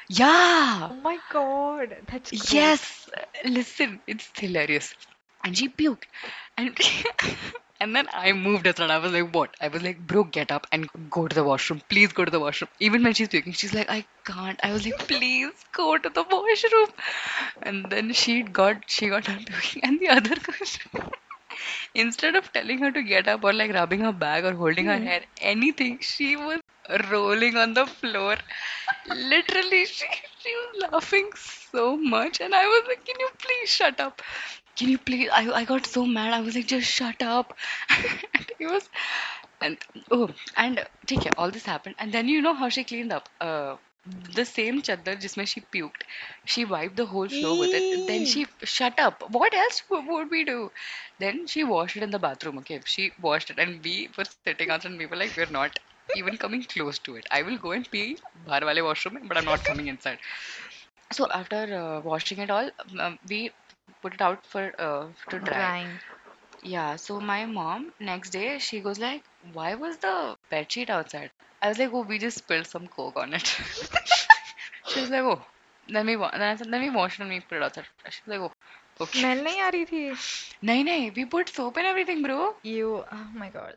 Yeah. 0.08 0.90
Oh 0.92 0.96
my 1.04 1.18
god 1.32 1.98
that's 2.12 2.32
great. 2.32 2.54
yes. 2.54 3.10
Listen 3.44 4.00
it's 4.08 4.30
hilarious. 4.40 4.94
And 5.44 5.58
she 5.58 5.68
puked. 5.68 6.06
And 6.58 6.80
and 7.82 7.96
then 7.96 8.08
i 8.14 8.32
moved 8.32 8.66
aside. 8.68 8.90
I 8.90 9.00
was 9.00 9.12
like 9.12 9.36
what? 9.36 9.60
I 9.60 9.68
was 9.68 9.84
like 9.84 10.00
bro 10.14 10.24
get 10.24 10.52
up 10.60 10.68
and 10.72 10.90
go 11.10 11.28
to 11.28 11.36
the 11.36 11.44
washroom. 11.44 11.82
Please 11.90 12.14
go 12.14 12.24
to 12.24 12.32
the 12.32 12.40
washroom. 12.40 12.70
Even 12.80 13.04
when 13.04 13.14
she's 13.14 13.28
puking 13.28 13.52
she's 13.52 13.74
like 13.74 13.90
i 13.90 14.06
can't. 14.24 14.60
I 14.64 14.72
was 14.72 14.86
like 14.86 15.06
please 15.10 15.68
go 15.74 15.98
to 15.98 16.10
the 16.10 16.26
washroom. 16.38 16.90
And 17.62 17.86
then 17.92 18.14
she 18.14 18.42
got 18.44 18.90
she 18.98 19.10
got 19.10 19.26
done 19.26 19.46
puking 19.52 19.84
and 19.84 20.00
the 20.00 20.10
other 20.10 20.36
instead 21.94 22.36
of 22.36 22.52
telling 22.54 22.80
her 22.80 22.92
to 22.92 23.04
get 23.04 23.28
up 23.28 23.44
or 23.44 23.54
like 23.54 23.74
rubbing 23.74 24.02
her 24.02 24.12
back 24.14 24.44
or 24.44 24.54
holding 24.54 24.86
her 24.86 24.98
hair, 24.98 25.22
anything, 25.42 26.00
she 26.02 26.36
was 26.36 26.60
rolling 27.12 27.58
on 27.58 27.74
the 27.74 27.86
floor. 27.86 28.38
Literally, 29.08 29.86
she, 29.86 30.06
she 30.40 30.54
was 30.56 30.92
laughing 30.92 31.30
so 31.36 31.98
much, 31.98 32.40
and 32.42 32.54
I 32.54 32.66
was 32.66 32.84
like, 32.88 33.06
Can 33.06 33.16
you 33.20 33.30
please 33.38 33.70
shut 33.70 34.00
up? 34.00 34.22
Can 34.76 34.90
you 34.90 34.98
please? 34.98 35.30
I, 35.32 35.50
I 35.52 35.64
got 35.66 35.86
so 35.86 36.06
mad. 36.06 36.34
I 36.34 36.42
was 36.42 36.56
like, 36.56 36.68
Just 36.68 36.90
shut 36.90 37.22
up. 37.22 37.56
and 38.34 38.46
it 38.60 38.68
was, 38.68 38.90
and 39.62 39.78
oh, 40.12 40.30
and 40.58 40.86
take 41.06 41.22
care, 41.22 41.34
all 41.38 41.52
this 41.52 41.66
happened, 41.66 41.96
and 42.00 42.12
then 42.12 42.28
you 42.28 42.42
know 42.42 42.54
how 42.54 42.70
she 42.70 42.84
cleaned 42.84 43.12
up? 43.14 43.30
Uh, 43.40 43.76
the 44.34 44.46
same 44.46 44.82
chaddar 44.82 45.16
jisme 45.16 45.46
she 45.48 45.62
puked, 45.62 46.04
she 46.46 46.66
wiped 46.66 46.96
the 46.98 47.06
whole 47.06 47.30
floor 47.30 47.58
with 47.58 47.74
it. 47.74 47.86
Then 48.08 48.26
she 48.26 48.46
shut 48.64 49.00
up. 49.00 49.24
What 49.32 49.54
else 49.54 49.84
would 49.90 50.30
we 50.32 50.44
do? 50.44 50.72
Then 51.20 51.48
she 51.48 51.64
washed 51.64 51.96
it 51.98 52.04
in 52.04 52.12
the 52.12 52.20
bathroom. 52.20 52.58
Okay, 52.60 52.80
she 52.86 53.12
washed 53.22 53.50
it, 53.52 53.60
and 53.60 53.84
we 53.84 54.10
were 54.18 54.26
sitting 54.26 54.70
outside, 54.70 54.92
and 54.92 55.00
we 55.00 55.06
were 55.06 55.16
like, 55.16 55.36
we're 55.38 55.46
not 55.60 55.80
even 56.14 56.38
coming 56.38 56.64
close 56.64 57.00
to 57.00 57.16
it. 57.16 57.26
I 57.32 57.42
will 57.44 57.58
go 57.58 57.72
and 57.72 57.90
pee 57.90 58.18
bahar 58.46 58.62
wale 58.66 58.84
washroom, 58.86 59.20
but 59.28 59.38
I'm 59.38 59.46
not 59.54 59.64
coming 59.64 59.88
inside. 59.88 60.20
So 61.12 61.30
after 61.32 61.62
uh, 61.82 62.02
washing 62.02 62.40
it 62.40 62.50
all, 62.50 62.70
um, 63.00 63.20
we 63.30 63.52
put 64.02 64.14
it 64.16 64.22
out 64.22 64.46
for 64.46 64.72
uh, 64.80 65.08
to 65.30 65.40
dry. 65.40 65.74
Drying. 65.74 66.00
Yeah, 66.65 66.97
so 66.97 67.21
my 67.21 67.45
mom 67.47 67.93
next 68.01 68.31
day 68.31 68.59
she 68.59 68.81
goes 68.81 68.99
like, 68.99 69.25
"Why 69.53 69.75
was 69.75 69.99
the 69.99 70.37
bed 70.51 70.71
sheet 70.73 70.89
outside?" 70.91 71.31
I 71.63 71.69
was 71.69 71.79
like, 71.79 71.93
"Oh, 71.93 72.03
we 72.03 72.19
just 72.19 72.39
spilled 72.39 72.67
some 72.67 72.87
coke 72.89 73.17
on 73.17 73.35
it." 73.35 73.47
she 74.89 75.01
was 75.01 75.11
like, 75.11 75.23
"Oh." 75.23 75.45
Then 75.89 76.07
we 76.07 76.17
wa- 76.17 76.31
then 76.33 76.43
I 76.43 76.57
said, 76.57 76.71
"Then 76.71 76.83
we 76.83 76.91
washed 76.91 77.19
it 77.21 77.23
and 77.25 77.31
we 77.33 77.41
put 77.41 77.57
it 77.59 77.63
outside." 77.63 77.87
She 78.11 78.21
was 78.27 78.35
like, 78.35 78.41
"Oh, 78.51 79.05
okay." 79.05 79.21
Smell 79.21 79.43
नहीं 79.45 79.61
आ 79.61 79.69
रही 79.77 79.85
थी 79.93 80.03
Nahi, 80.71 80.85
nahi, 80.91 81.11
we 81.17 81.25
put 81.37 81.49
soap 81.59 81.77
and 81.83 81.87
everything, 81.93 82.23
bro. 82.29 82.39
you 82.75 82.91
oh 83.19 83.27
my 83.45 83.49
god 83.59 83.75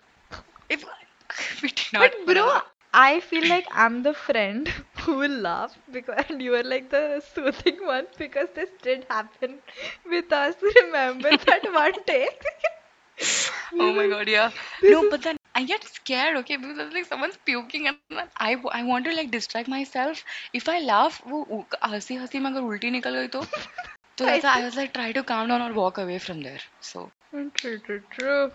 If 0.69 0.85
we 1.63 1.69
did 1.69 1.93
not 1.93 2.01
but 2.01 2.25
put 2.25 2.35
bro 2.35 2.47
our- 2.49 2.63
I 2.93 3.19
feel 3.21 3.47
like 3.49 3.67
I'm 3.83 4.03
the 4.03 4.13
friend 4.13 4.67
who 5.03 5.15
will 5.21 5.37
laugh 5.45 5.77
because 5.91 6.25
and 6.29 6.41
you 6.47 6.55
are 6.59 6.63
like 6.63 6.89
the 6.91 7.21
soothing 7.33 7.79
one 7.85 8.07
because 8.17 8.49
this 8.55 8.69
did 8.81 9.05
happen 9.09 9.59
with 10.15 10.31
us. 10.31 10.55
Remember 10.81 11.35
that 11.47 11.71
one 11.73 12.03
day? 12.05 12.29
Oh 13.79 13.91
my 13.93 14.07
god, 14.07 14.27
yeah. 14.27 14.51
No, 14.87 15.03
but 15.09 15.21
then 15.23 15.37
I 15.55 15.63
get 15.65 15.83
scared, 15.83 16.37
okay, 16.37 16.57
because 16.57 16.77
it's 16.77 16.93
like 16.93 17.05
someone's 17.05 17.37
puking 17.45 17.87
and 17.87 17.97
then 17.99 18.19
I, 18.37 18.51
w- 18.55 18.69
I 18.71 18.83
want 18.83 19.05
to 19.05 19.13
like 19.15 19.31
distract 19.31 19.67
myself. 19.67 20.23
If 20.53 20.67
I 20.69 20.79
laugh, 20.79 21.21
वो 21.25 21.41
उ- 21.57 21.89
हंसी 21.91 22.15
हंसी 22.15 22.39
में 22.39 22.49
अगर 22.51 22.61
उल्टी 22.71 22.89
निकल 22.97 23.15
गई 23.19 23.27
तो 23.37 23.45
तो 24.17 24.35
ऐसा 24.35 24.53
I 24.57 24.63
was 24.63 24.75
like 24.81 24.93
try 24.93 25.11
to 25.19 25.23
calm 25.23 25.47
down 25.49 25.61
or 25.67 25.73
walk 25.73 25.97
away 25.97 26.19
from 26.19 26.41
there. 26.41 26.61
So 26.79 27.11
True, 27.55 27.79
true, 27.79 28.01
true. 28.11 28.51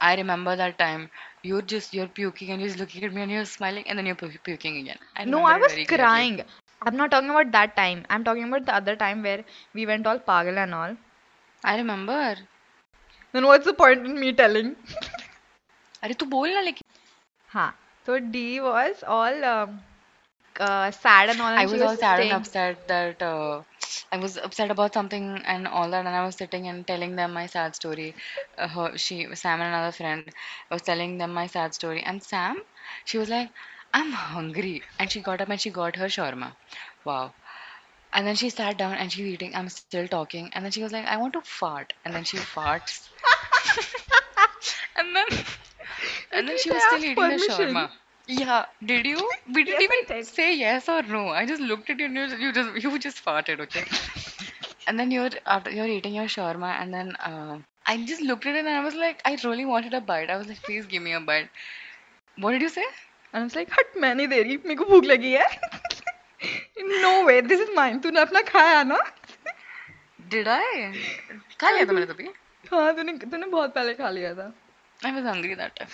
I 0.00 0.14
remember 0.16 0.56
that 0.56 0.78
time 0.78 1.10
you're 1.42 1.62
just 1.62 1.92
you're 1.94 2.08
puking 2.08 2.50
and 2.50 2.60
you're 2.60 2.68
just 2.68 2.80
looking 2.80 3.04
at 3.04 3.12
me 3.12 3.22
and 3.22 3.30
you're 3.30 3.44
smiling 3.44 3.84
and 3.88 3.98
then 3.98 4.06
you're 4.06 4.14
pu- 4.16 4.38
puking 4.44 4.76
again. 4.78 4.98
I 5.16 5.24
No, 5.24 5.44
remember 5.44 5.52
I 5.52 5.56
it 5.56 5.64
was 5.64 5.74
very 5.74 5.86
clearly. 5.86 6.28
crying. 6.28 6.42
I'm 6.82 6.96
not 6.96 7.10
talking 7.10 7.30
about 7.30 7.50
that 7.52 7.76
time. 7.76 8.04
I'm 8.10 8.24
talking 8.24 8.44
about 8.44 8.66
the 8.66 8.74
other 8.74 8.96
time 8.96 9.22
where 9.22 9.44
we 9.74 9.86
went 9.86 10.06
all 10.06 10.18
pagal 10.18 10.56
and 10.56 10.74
all. 10.74 10.96
I 11.64 11.76
remember. 11.76 12.36
Then 13.34 13.46
what's 13.46 13.64
the 13.66 13.74
point 13.74 14.06
in 14.06 14.18
me 14.20 14.32
telling? 14.32 14.74
अरे 16.04 16.14
तू 16.20 16.26
बोल 16.36 16.54
ना 16.54 16.60
लेकिन 16.60 16.88
Huh. 17.52 17.70
So 18.06 18.18
D 18.34 18.40
was 18.64 19.02
all 19.14 19.44
um, 19.44 19.80
uh, 20.66 20.90
sad 20.90 21.30
and 21.30 21.40
all, 21.40 21.50
and 21.52 21.60
I 21.60 21.66
she 21.66 21.72
was 21.72 21.82
all 21.88 21.96
sad 21.96 22.20
and 22.20 22.28
staying- 22.28 22.32
upset 22.36 22.86
that 22.92 23.22
uh, 23.28 23.62
I 24.12 24.18
was 24.24 24.36
upset 24.48 24.70
about 24.74 24.94
something 24.98 25.26
and 25.54 25.68
all 25.68 25.90
that, 25.96 26.06
and 26.06 26.16
I 26.20 26.24
was 26.26 26.36
sitting 26.42 26.68
and 26.72 26.86
telling 26.92 27.16
them 27.20 27.32
my 27.38 27.46
sad 27.54 27.76
story. 27.80 28.08
Uh, 28.58 28.68
her, 28.76 28.86
she, 29.06 29.18
Sam 29.42 29.60
and 29.66 29.74
another 29.74 29.92
friend, 29.98 30.24
was 30.70 30.82
telling 30.90 31.18
them 31.18 31.34
my 31.40 31.46
sad 31.56 31.74
story, 31.80 32.02
and 32.12 32.22
Sam, 32.30 32.62
she 33.04 33.18
was 33.24 33.28
like, 33.36 33.50
"I'm 34.00 34.12
hungry," 34.22 34.74
and 34.98 35.10
she 35.16 35.20
got 35.30 35.40
up 35.46 35.54
and 35.56 35.60
she 35.66 35.74
got 35.82 35.96
her 36.04 36.10
shawarma. 36.18 36.52
Wow. 37.10 37.24
And 38.12 38.26
then 38.26 38.36
she 38.36 38.50
sat 38.50 38.78
down 38.78 38.94
and 38.94 39.12
she's 39.12 39.26
eating. 39.34 39.54
I'm 39.56 39.68
still 39.68 40.08
talking, 40.08 40.50
and 40.54 40.64
then 40.64 40.72
she 40.78 40.82
was 40.88 40.92
like, 40.98 41.06
"I 41.06 41.16
want 41.24 41.32
to 41.40 41.40
fart," 41.58 41.92
and 42.04 42.14
then 42.14 42.24
she 42.32 42.38
farts, 42.54 43.00
and 44.96 45.16
then 45.16 45.26
and 46.32 46.48
then 46.48 46.54
At 46.56 46.60
she 46.60 46.70
least 46.70 46.74
was 46.74 46.82
I 46.82 46.86
still 46.86 46.96
asked 46.96 47.04
eating 47.04 47.14
the 47.14 47.20
permission. 47.22 47.74
shawarma. 47.74 47.90
Yeah, 48.26 48.66
did 48.84 49.06
you? 49.06 49.28
We 49.54 49.64
didn't 49.64 49.80
Yes, 49.80 49.80
I 49.80 49.84
even 49.84 50.16
did. 50.18 50.26
say 50.26 50.54
yes 50.56 50.88
or 50.88 51.02
no. 51.02 51.28
I 51.28 51.44
just 51.46 51.60
looked 51.60 51.90
at 51.90 51.98
you 51.98 52.06
and 52.06 52.16
you, 52.16 52.26
you 52.46 52.52
just 52.52 52.82
you 52.84 52.98
just 52.98 53.24
farted, 53.24 53.60
okay? 53.66 53.84
And 54.86 54.98
then 54.98 55.10
you're 55.10 55.30
after 55.46 55.70
you're 55.70 55.88
eating 55.94 56.14
your 56.14 56.26
shawarma, 56.26 56.70
and 56.80 56.94
then 56.94 57.16
uh, 57.30 57.58
I 57.86 57.96
just 58.12 58.22
looked 58.22 58.46
at 58.46 58.54
it 58.54 58.66
and 58.66 58.68
I 58.68 58.84
was 58.84 58.94
like, 58.94 59.20
I 59.24 59.36
really 59.44 59.64
wanted 59.64 59.94
a 59.94 60.00
bite. 60.00 60.30
I 60.30 60.36
was 60.36 60.46
like, 60.52 60.62
please 60.62 60.86
give 60.86 61.02
me 61.02 61.12
a 61.12 61.20
bite. 61.20 61.48
What 62.38 62.52
did 62.52 62.62
you 62.62 62.68
say? 62.68 62.84
And 63.32 63.40
I 63.42 63.44
was 63.44 63.56
like, 63.60 63.70
हट 63.78 63.96
मैं 64.04 64.14
नहीं 64.14 64.28
दे 64.28 64.42
रही 64.42 64.56
मेरे 64.66 64.74
को 64.76 64.84
भूख 64.84 65.04
लगी 65.04 65.32
है 65.32 65.46
no 67.02 67.12
way 67.26 67.40
this 67.52 67.60
is 67.66 67.74
mine 67.80 68.00
तूने 68.02 68.20
अपना 68.20 68.40
खाया 68.52 68.82
ना 68.92 68.98
Did 70.34 70.48
I? 70.48 70.62
खा 71.60 71.70
लिया 71.70 71.84
था 71.86 71.92
मैंने 71.92 72.06
तभी. 72.12 72.28
हाँ 72.70 72.92
तूने 72.96 73.12
तूने 73.18 73.46
बहुत 73.56 73.74
पहले 73.74 73.94
खा 73.94 74.10
लिया 74.10 74.34
था 74.34 74.52
I 75.04 75.12
was 75.12 75.24
hungry 75.24 75.54
that 75.54 75.76
time. 75.76 75.88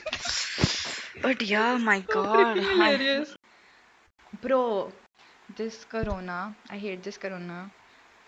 But 1.22 1.42
yeah, 1.42 1.76
my 1.78 2.00
So 2.08 2.14
God. 2.16 2.26
freaking 2.26 2.64
I- 2.78 3.00
hilarious. 3.02 3.36
Bro, 4.40 4.92
this 5.56 5.84
corona, 5.84 6.54
I 6.70 6.78
hate 6.78 7.02
this 7.02 7.16
corona. 7.18 7.70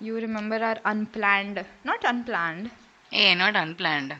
You 0.01 0.17
remember 0.17 0.57
our 0.63 0.77
unplanned, 0.85 1.65
not 1.85 2.05
unplanned, 2.05 2.71
Hey, 3.11 3.35
not 3.35 3.57
unplanned. 3.57 4.17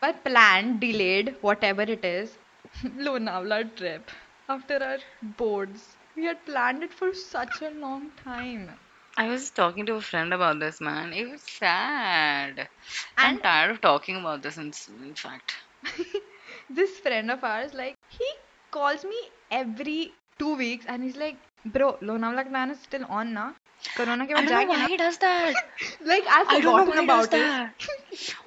but 0.00 0.22
planned, 0.24 0.80
delayed, 0.80 1.36
whatever 1.40 1.82
it 1.82 2.04
is, 2.04 2.38
Lonavala 2.84 3.74
trip 3.76 4.10
after 4.48 4.82
our 4.82 4.98
boards. 5.36 5.96
We 6.16 6.24
had 6.24 6.44
planned 6.44 6.82
it 6.82 6.92
for 6.92 7.12
such 7.14 7.62
a 7.62 7.70
long 7.70 8.10
time. 8.12 8.70
I 9.16 9.28
was 9.28 9.50
talking 9.50 9.86
to 9.86 9.94
a 9.94 10.00
friend 10.00 10.32
about 10.32 10.58
this, 10.60 10.80
man. 10.80 11.12
It 11.12 11.28
was 11.30 11.40
sad. 11.42 12.68
I'm 13.16 13.34
And- 13.34 13.42
tired 13.42 13.70
of 13.70 13.80
talking 13.80 14.16
about 14.16 14.42
this, 14.42 14.56
in, 14.56 14.72
in 15.02 15.14
fact. 15.14 15.54
this 16.70 16.98
friend 17.00 17.30
of 17.30 17.44
ours, 17.44 17.74
like, 17.74 17.94
he 18.08 18.30
calls 18.70 19.04
me 19.04 19.20
every 19.50 20.12
two 20.38 20.54
weeks 20.56 20.84
and 20.86 21.02
he's 21.02 21.16
like, 21.16 21.36
Bro, 21.66 21.98
Lonavala 22.02 22.48
plan 22.48 22.70
is 22.70 22.80
still 22.80 23.04
on 23.08 23.32
now. 23.34 23.54
Corona 23.96 24.26
के 24.26 24.34
I 24.34 24.42
बाद 24.42 24.48
don't 24.48 24.50
know 24.50 24.50
जाएंगे 24.50 24.68
why 24.68 24.78
ना 24.82 24.88
he 24.88 24.96
does 24.96 25.16
that. 25.18 25.54
Like 26.10 26.26
I've 26.26 26.48
I 26.48 26.60
don't 26.60 26.76
know 26.76 26.84
forgotten 26.84 26.88
why 26.88 27.00
he 27.00 27.06
does 27.06 27.26
about 27.26 27.34
it. 27.34 27.40
that. 27.40 27.84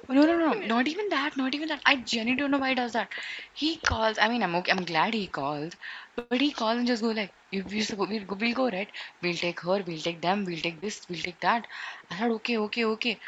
No, 0.08 0.22
no, 0.26 0.36
no, 0.38 0.52
not 0.72 0.88
even 0.88 1.08
that, 1.10 1.36
not 1.36 1.54
even 1.54 1.68
that. 1.68 1.80
I 1.86 1.96
genuinely 1.96 2.36
don't 2.40 2.50
know 2.50 2.58
why 2.58 2.70
he 2.70 2.74
does 2.74 2.92
that. 2.92 3.08
He 3.54 3.76
calls. 3.90 4.18
I 4.18 4.28
mean, 4.28 4.42
I'm 4.42 4.54
okay. 4.60 4.72
I'm 4.72 4.84
glad 4.84 5.14
he 5.14 5.26
calls, 5.26 5.74
but 6.15 6.29
he 6.29 6.39
calls 6.41 6.65
and 6.67 6.77
just 6.77 6.91
go 6.91 6.99
like, 7.01 7.21
"If 7.41 7.55
we 7.61 7.73
we'll 7.91 8.15
go, 8.15 8.27
we'll 8.31 8.47
go 8.53 8.63
right. 8.69 8.89
We'll 9.21 9.33
take 9.43 9.59
her. 9.61 9.81
We'll 9.87 10.05
take 10.07 10.21
them. 10.21 10.43
We'll 10.45 10.63
take 10.67 10.81
this. 10.81 11.01
We'll 11.09 11.25
take 11.27 11.39
that." 11.41 11.67
I 12.11 12.17
said, 12.19 12.31
"Okay, 12.39 12.57
okay, 12.65 12.85
okay." 12.95 13.19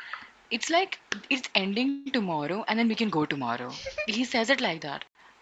It's 0.51 0.69
like 0.69 0.99
it's 1.29 1.49
ending 1.55 1.93
tomorrow, 1.93 2.47
and 2.51 2.63
then 2.63 2.71
we 2.71 2.77
can 2.77 2.91
go 2.93 3.07
tomorrow. 3.09 3.55
He 3.91 4.07
says 4.09 4.35
it 4.37 4.47
like 4.47 4.69
that. 4.71 4.95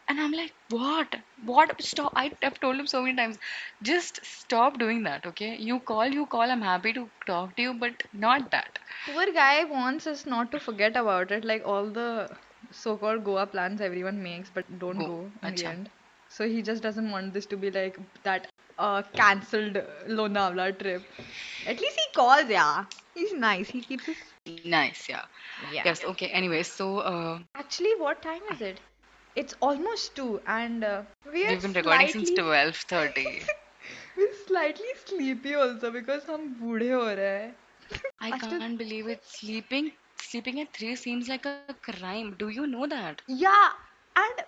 And 0.07 0.19
I'm 0.19 0.31
like, 0.31 0.53
what? 0.69 1.15
What? 1.43 1.81
Stop. 1.81 2.11
I, 2.15 2.31
I've 2.43 2.59
told 2.59 2.75
him 2.77 2.87
so 2.87 3.01
many 3.01 3.15
times, 3.15 3.37
just 3.81 4.19
stop 4.25 4.77
doing 4.79 5.03
that, 5.03 5.25
okay? 5.25 5.55
You 5.57 5.79
call, 5.79 6.07
you 6.07 6.25
call. 6.25 6.41
I'm 6.51 6.61
happy 6.61 6.93
to 6.93 7.09
talk 7.25 7.55
to 7.57 7.61
you, 7.61 7.73
but 7.73 8.03
not 8.13 8.51
that. 8.51 8.79
Poor 9.05 9.25
guy 9.33 9.63
wants 9.63 10.07
us 10.07 10.25
not 10.25 10.51
to 10.51 10.59
forget 10.59 10.95
about 10.95 11.31
it, 11.31 11.43
like 11.45 11.63
all 11.65 11.89
the 11.91 12.29
so-called 12.71 13.23
Goa 13.23 13.47
plans 13.47 13.81
everyone 13.81 14.21
makes, 14.21 14.49
but 14.49 14.79
don't 14.79 15.01
Go. 15.01 15.03
go 15.03 15.31
in 15.41 15.55
the 15.55 15.65
end. 15.65 15.89
So 16.32 16.48
he 16.48 16.62
just 16.62 16.82
doesn't 16.82 17.10
want 17.10 17.32
this 17.32 17.46
to 17.46 17.56
be 17.56 17.70
like 17.70 17.98
that 18.22 18.46
uh, 18.78 19.02
cancelled 19.14 19.78
Lonavala 20.06 20.78
trip. 20.78 21.02
At 21.66 21.80
least 21.80 21.98
he 21.98 22.06
calls, 22.14 22.48
yeah. 22.48 22.84
He's 23.14 23.32
nice. 23.32 23.68
He 23.70 23.80
keeps 23.80 24.06
his. 24.06 24.16
Nice, 24.64 25.08
yeah. 25.08 25.22
Yeah. 25.72 25.82
Yes, 25.84 26.04
okay. 26.04 26.26
Anyway, 26.28 26.62
so 26.62 26.98
uh, 26.98 27.38
Actually, 27.54 27.94
what 27.98 28.22
time 28.22 28.40
is 28.52 28.60
it? 28.60 28.80
It's 29.36 29.54
almost 29.60 30.14
two, 30.16 30.40
and 30.46 30.84
uh, 30.84 31.02
we 31.32 31.44
are 31.46 31.50
we've 31.50 31.62
been 31.62 31.72
recording 31.72 32.08
since 32.08 32.30
slightly- 32.30 32.42
12:30. 32.42 33.46
We're 34.16 34.34
slightly 34.46 34.92
sleepy 35.04 35.54
also 35.54 35.90
because 35.90 36.24
हम 36.30 36.46
बूढ़े 36.60 36.90
हो 36.90 37.02
रहे 37.14 37.38
हैं. 37.38 37.54
I 38.20 38.30
After- 38.36 38.58
can't 38.58 38.78
believe 38.78 39.08
it. 39.08 39.24
Sleeping, 39.24 39.92
sleeping 40.28 40.60
at 40.60 40.72
three 40.78 40.94
seems 40.96 41.28
like 41.28 41.46
a 41.46 41.54
crime. 41.66 42.10
Do 42.18 42.30
you 42.32 42.46
know 42.50 42.66
that? 42.70 43.22
Yeah, 43.26 43.68
and 44.16 44.44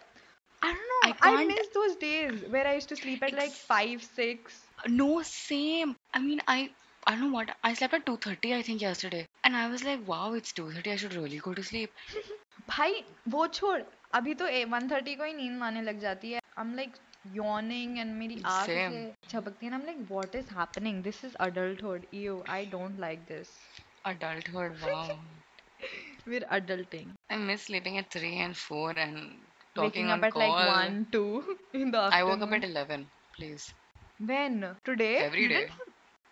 I 0.64 0.68
don't 0.72 0.76
know. 0.76 1.03
I 1.03 1.12
I, 1.20 1.31
can't- 1.37 1.48
miss 1.48 1.68
those 1.74 1.96
days 1.96 2.44
where 2.48 2.66
I 2.66 2.74
used 2.74 2.88
to 2.90 2.96
sleep 2.96 3.22
at 3.22 3.33
like 3.33 3.53
Ex- 3.53 3.64
five, 3.66 4.03
six. 4.03 4.61
No, 4.88 5.22
same. 5.22 5.96
I 6.14 6.20
mean, 6.20 6.40
I, 6.48 6.70
I 7.07 7.12
don't 7.12 7.20
know 7.20 7.33
what. 7.33 7.57
I 7.62 7.74
slept 7.74 7.94
at 7.94 8.07
2:30, 8.07 8.55
I 8.55 8.62
think, 8.62 8.81
yesterday, 8.81 9.26
and 9.44 9.57
I 9.57 9.68
was 9.68 9.85
like, 9.85 10.07
wow, 10.07 10.33
it's 10.35 10.53
2:30. 10.53 10.92
I 10.92 10.96
should 10.96 11.14
really 11.14 11.38
go 11.38 11.55
to 11.55 11.62
sleep. 11.62 11.90
भाई 12.68 13.03
वो 13.29 13.46
छोड़ 13.59 13.81
अभी 14.14 14.35
तो 14.42 14.46
one 14.70 14.88
thirty 14.90 15.14
को 15.16 15.24
ही 15.24 15.33
नींद 15.35 15.62
आने 15.62 15.83
लग 15.83 15.98
जाती 16.00 16.33
है 16.33 16.40
I'm 16.62 16.74
like 16.81 16.98
yawning 17.38 17.98
and 18.05 18.16
मेरी 18.22 18.40
आँख 18.53 18.66
Same. 18.68 18.92
से 18.92 19.31
झपकती 19.31 19.66
है 19.66 19.72
and 19.72 19.81
I'm 19.81 19.87
like 19.90 20.03
what 20.16 20.38
is 20.42 20.50
happening 20.61 21.03
this 21.09 21.22
is 21.31 21.37
adulthood 21.48 22.07
ew 22.22 22.38
I 22.59 22.64
don't 22.76 23.00
like 23.07 23.26
this 23.35 23.55
Adulthood, 24.05 24.81
wow. 24.83 25.18
we're 26.26 26.46
adulting 26.50 27.12
I 27.31 27.37
miss 27.37 27.62
sleeping 27.62 27.98
at 27.98 28.11
3 28.11 28.37
and 28.38 28.57
4 28.57 28.90
and 28.98 29.43
waking 29.77 30.09
up 30.09 30.23
at 30.23 30.33
call. 30.33 30.41
like 30.41 30.67
one 30.67 31.07
two 31.11 31.57
in 31.73 31.91
the 31.91 31.99
I 31.99 32.23
woke 32.23 32.41
up 32.41 32.51
at 32.51 32.63
11, 32.63 33.07
please. 33.35 33.73
when 34.19 34.75
today 34.85 35.17
Every 35.17 35.43
You 35.43 35.49
day. 35.49 35.67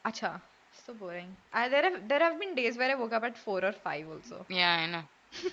Acha 0.06 0.41
so 0.86 0.93
boring 0.93 1.36
I, 1.53 1.69
there 1.69 1.84
have 1.84 2.08
there 2.08 2.19
have 2.19 2.39
been 2.39 2.56
days 2.56 2.77
where 2.77 2.91
I 2.91 2.95
woke 2.95 3.13
up 3.13 3.23
at 3.23 3.38
four 3.38 3.63
or 3.63 3.71
five 3.71 4.08
also 4.10 4.45
Yeah, 4.49 4.71
I 4.84 4.86
know. 4.88 5.03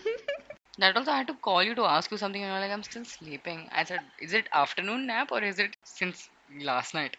That 0.79 0.97
also, 0.97 1.11
I 1.11 1.19
had 1.19 1.27
to 1.27 1.35
call 1.35 1.63
you 1.63 1.75
to 1.75 1.85
ask 1.85 2.11
you 2.11 2.17
something, 2.17 2.43
and 2.43 2.51
you're 2.51 2.61
like, 2.61 2.71
I'm 2.71 2.83
still 2.83 3.05
sleeping. 3.05 3.69
I 3.71 3.85
said, 3.85 4.01
Is 4.21 4.33
it 4.33 4.49
afternoon 4.53 5.07
nap 5.07 5.31
or 5.31 5.43
is 5.43 5.59
it 5.59 5.77
since 5.85 6.29
last 6.63 6.95
night? 6.95 7.17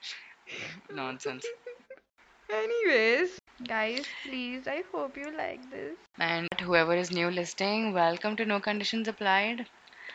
Nonsense. 0.91 1.45
anyways 2.53 3.39
guys 3.67 4.05
please 4.23 4.67
I 4.67 4.83
hope 4.91 5.17
you 5.17 5.31
like 5.37 5.69
this 5.71 5.97
And 6.19 6.47
whoever 6.61 6.95
is 6.95 7.11
new 7.11 7.29
listening, 7.29 7.93
welcome 7.93 8.35
to 8.37 8.45
No 8.45 8.59
Conditions 8.59 9.07
Applied. 9.07 9.67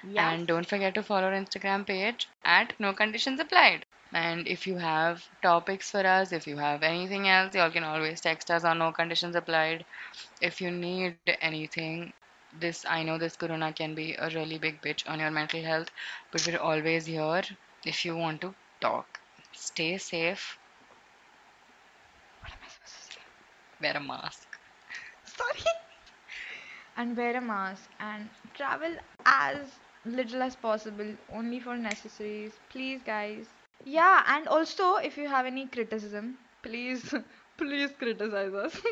And 0.03 0.47
don't 0.47 0.67
forget 0.67 0.95
to 0.95 1.03
follow 1.03 1.29
our 1.29 1.33
Instagram 1.33 1.87
page 1.87 2.29
at 2.45 2.79
No 2.79 2.93
Conditions 2.93 3.41
Applied. 3.41 3.85
And 4.13 4.47
if 4.47 4.67
you 4.67 4.77
have 4.79 5.29
topics 5.43 5.91
for 5.91 6.07
us, 6.07 6.33
if 6.33 6.47
you 6.47 6.57
have 6.57 6.83
anything 6.83 7.29
else, 7.29 7.55
you 7.55 7.61
all 7.61 7.71
can 7.71 7.85
always 7.85 8.21
text 8.21 8.51
us 8.51 8.65
on 8.65 8.79
No 8.79 8.93
Conditions 8.93 9.37
Applied. 9.37 9.85
If 10.41 10.61
you 10.61 10.71
need 10.71 11.17
anything, 11.27 11.97
this 12.41 12.69
I 12.73 12.87
know 12.87 13.03
this 13.05 13.21
corona 13.21 13.59
can 13.73 13.95
be 13.95 14.15
a 14.15 14.29
really 14.31 14.59
big 14.59 14.81
bitch 14.81 15.03
on 15.09 15.19
your 15.21 15.31
mental 15.31 15.63
health, 15.63 15.91
but 16.31 16.47
we're 16.47 16.59
always 16.59 17.07
here 17.07 17.43
if 17.85 18.05
you 18.05 18.17
want 18.17 18.41
to 18.43 18.55
talk. 18.81 19.21
Stay 19.53 19.99
safe. 19.99 20.59
what 22.41 22.53
am 22.53 22.59
I 22.65 22.69
supposed 22.69 22.95
to 22.97 23.13
say 23.15 23.21
Wear 23.81 23.97
a 23.97 24.01
mask. 24.01 24.47
sorry 25.25 25.61
and 26.97 27.17
wear 27.17 27.37
a 27.37 27.41
mask 27.41 27.91
and 28.01 28.29
travel 28.55 28.95
as 29.25 29.79
little 30.07 30.43
as 30.43 30.57
possible 30.57 31.15
only 31.29 31.61
for 31.61 31.77
necessaries 31.77 32.61
please 32.71 33.03
guys 33.03 33.49
yeah 33.85 34.23
and 34.37 34.49
also 34.49 34.97
if 34.97 35.17
you 35.17 35.29
have 35.29 35.47
any 35.47 35.67
criticism 35.67 36.37
please 36.63 37.15
please 37.59 37.93
criticize 37.99 38.53
us 38.55 38.81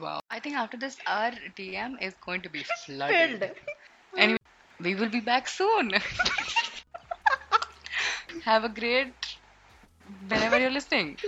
Wow. 0.00 0.20
I 0.30 0.40
think 0.40 0.56
after 0.56 0.76
this, 0.76 0.98
our 1.06 1.32
DM 1.56 1.96
is 2.00 2.14
going 2.14 2.42
to 2.42 2.48
be 2.50 2.62
flooded. 2.64 3.40
filled 3.40 3.50
Anyway, 4.16 4.38
we 4.80 4.94
will 4.94 5.08
be 5.10 5.20
back 5.20 5.48
soon. 5.48 5.90
Have 8.44 8.64
a 8.64 8.68
great 8.68 9.38
whenever 10.28 10.58
you're 10.58 10.70
listening. 10.70 11.18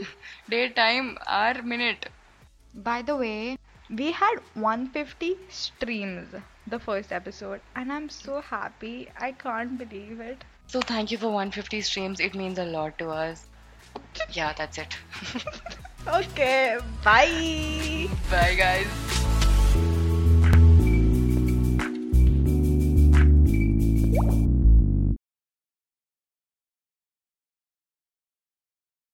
Day, 0.48 0.68
time, 0.70 1.18
hour, 1.26 1.62
minute. 1.62 2.08
by 2.74 3.02
the 3.02 3.16
way 3.16 3.56
we 3.96 4.12
had 4.12 4.36
150 4.54 5.36
streams 5.48 6.28
the 6.66 6.78
first 6.78 7.12
episode 7.12 7.60
and 7.74 7.92
i'm 7.92 8.08
so 8.08 8.40
happy 8.40 9.08
i 9.18 9.32
can't 9.32 9.76
believe 9.78 10.20
it 10.20 10.44
So 10.72 10.80
thank 10.88 11.10
you 11.12 11.18
for 11.20 11.28
150 11.34 11.80
streams. 11.86 12.20
It 12.24 12.34
means 12.40 12.58
a 12.64 12.64
lot 12.64 12.96
to 12.98 13.06
us. 13.14 13.40
Yeah, 14.36 14.52
that's 14.60 14.78
it. 14.82 14.96
okay 16.20 16.78
bye 17.02 18.06
Bye, 18.30 18.54
guys. 18.54 19.19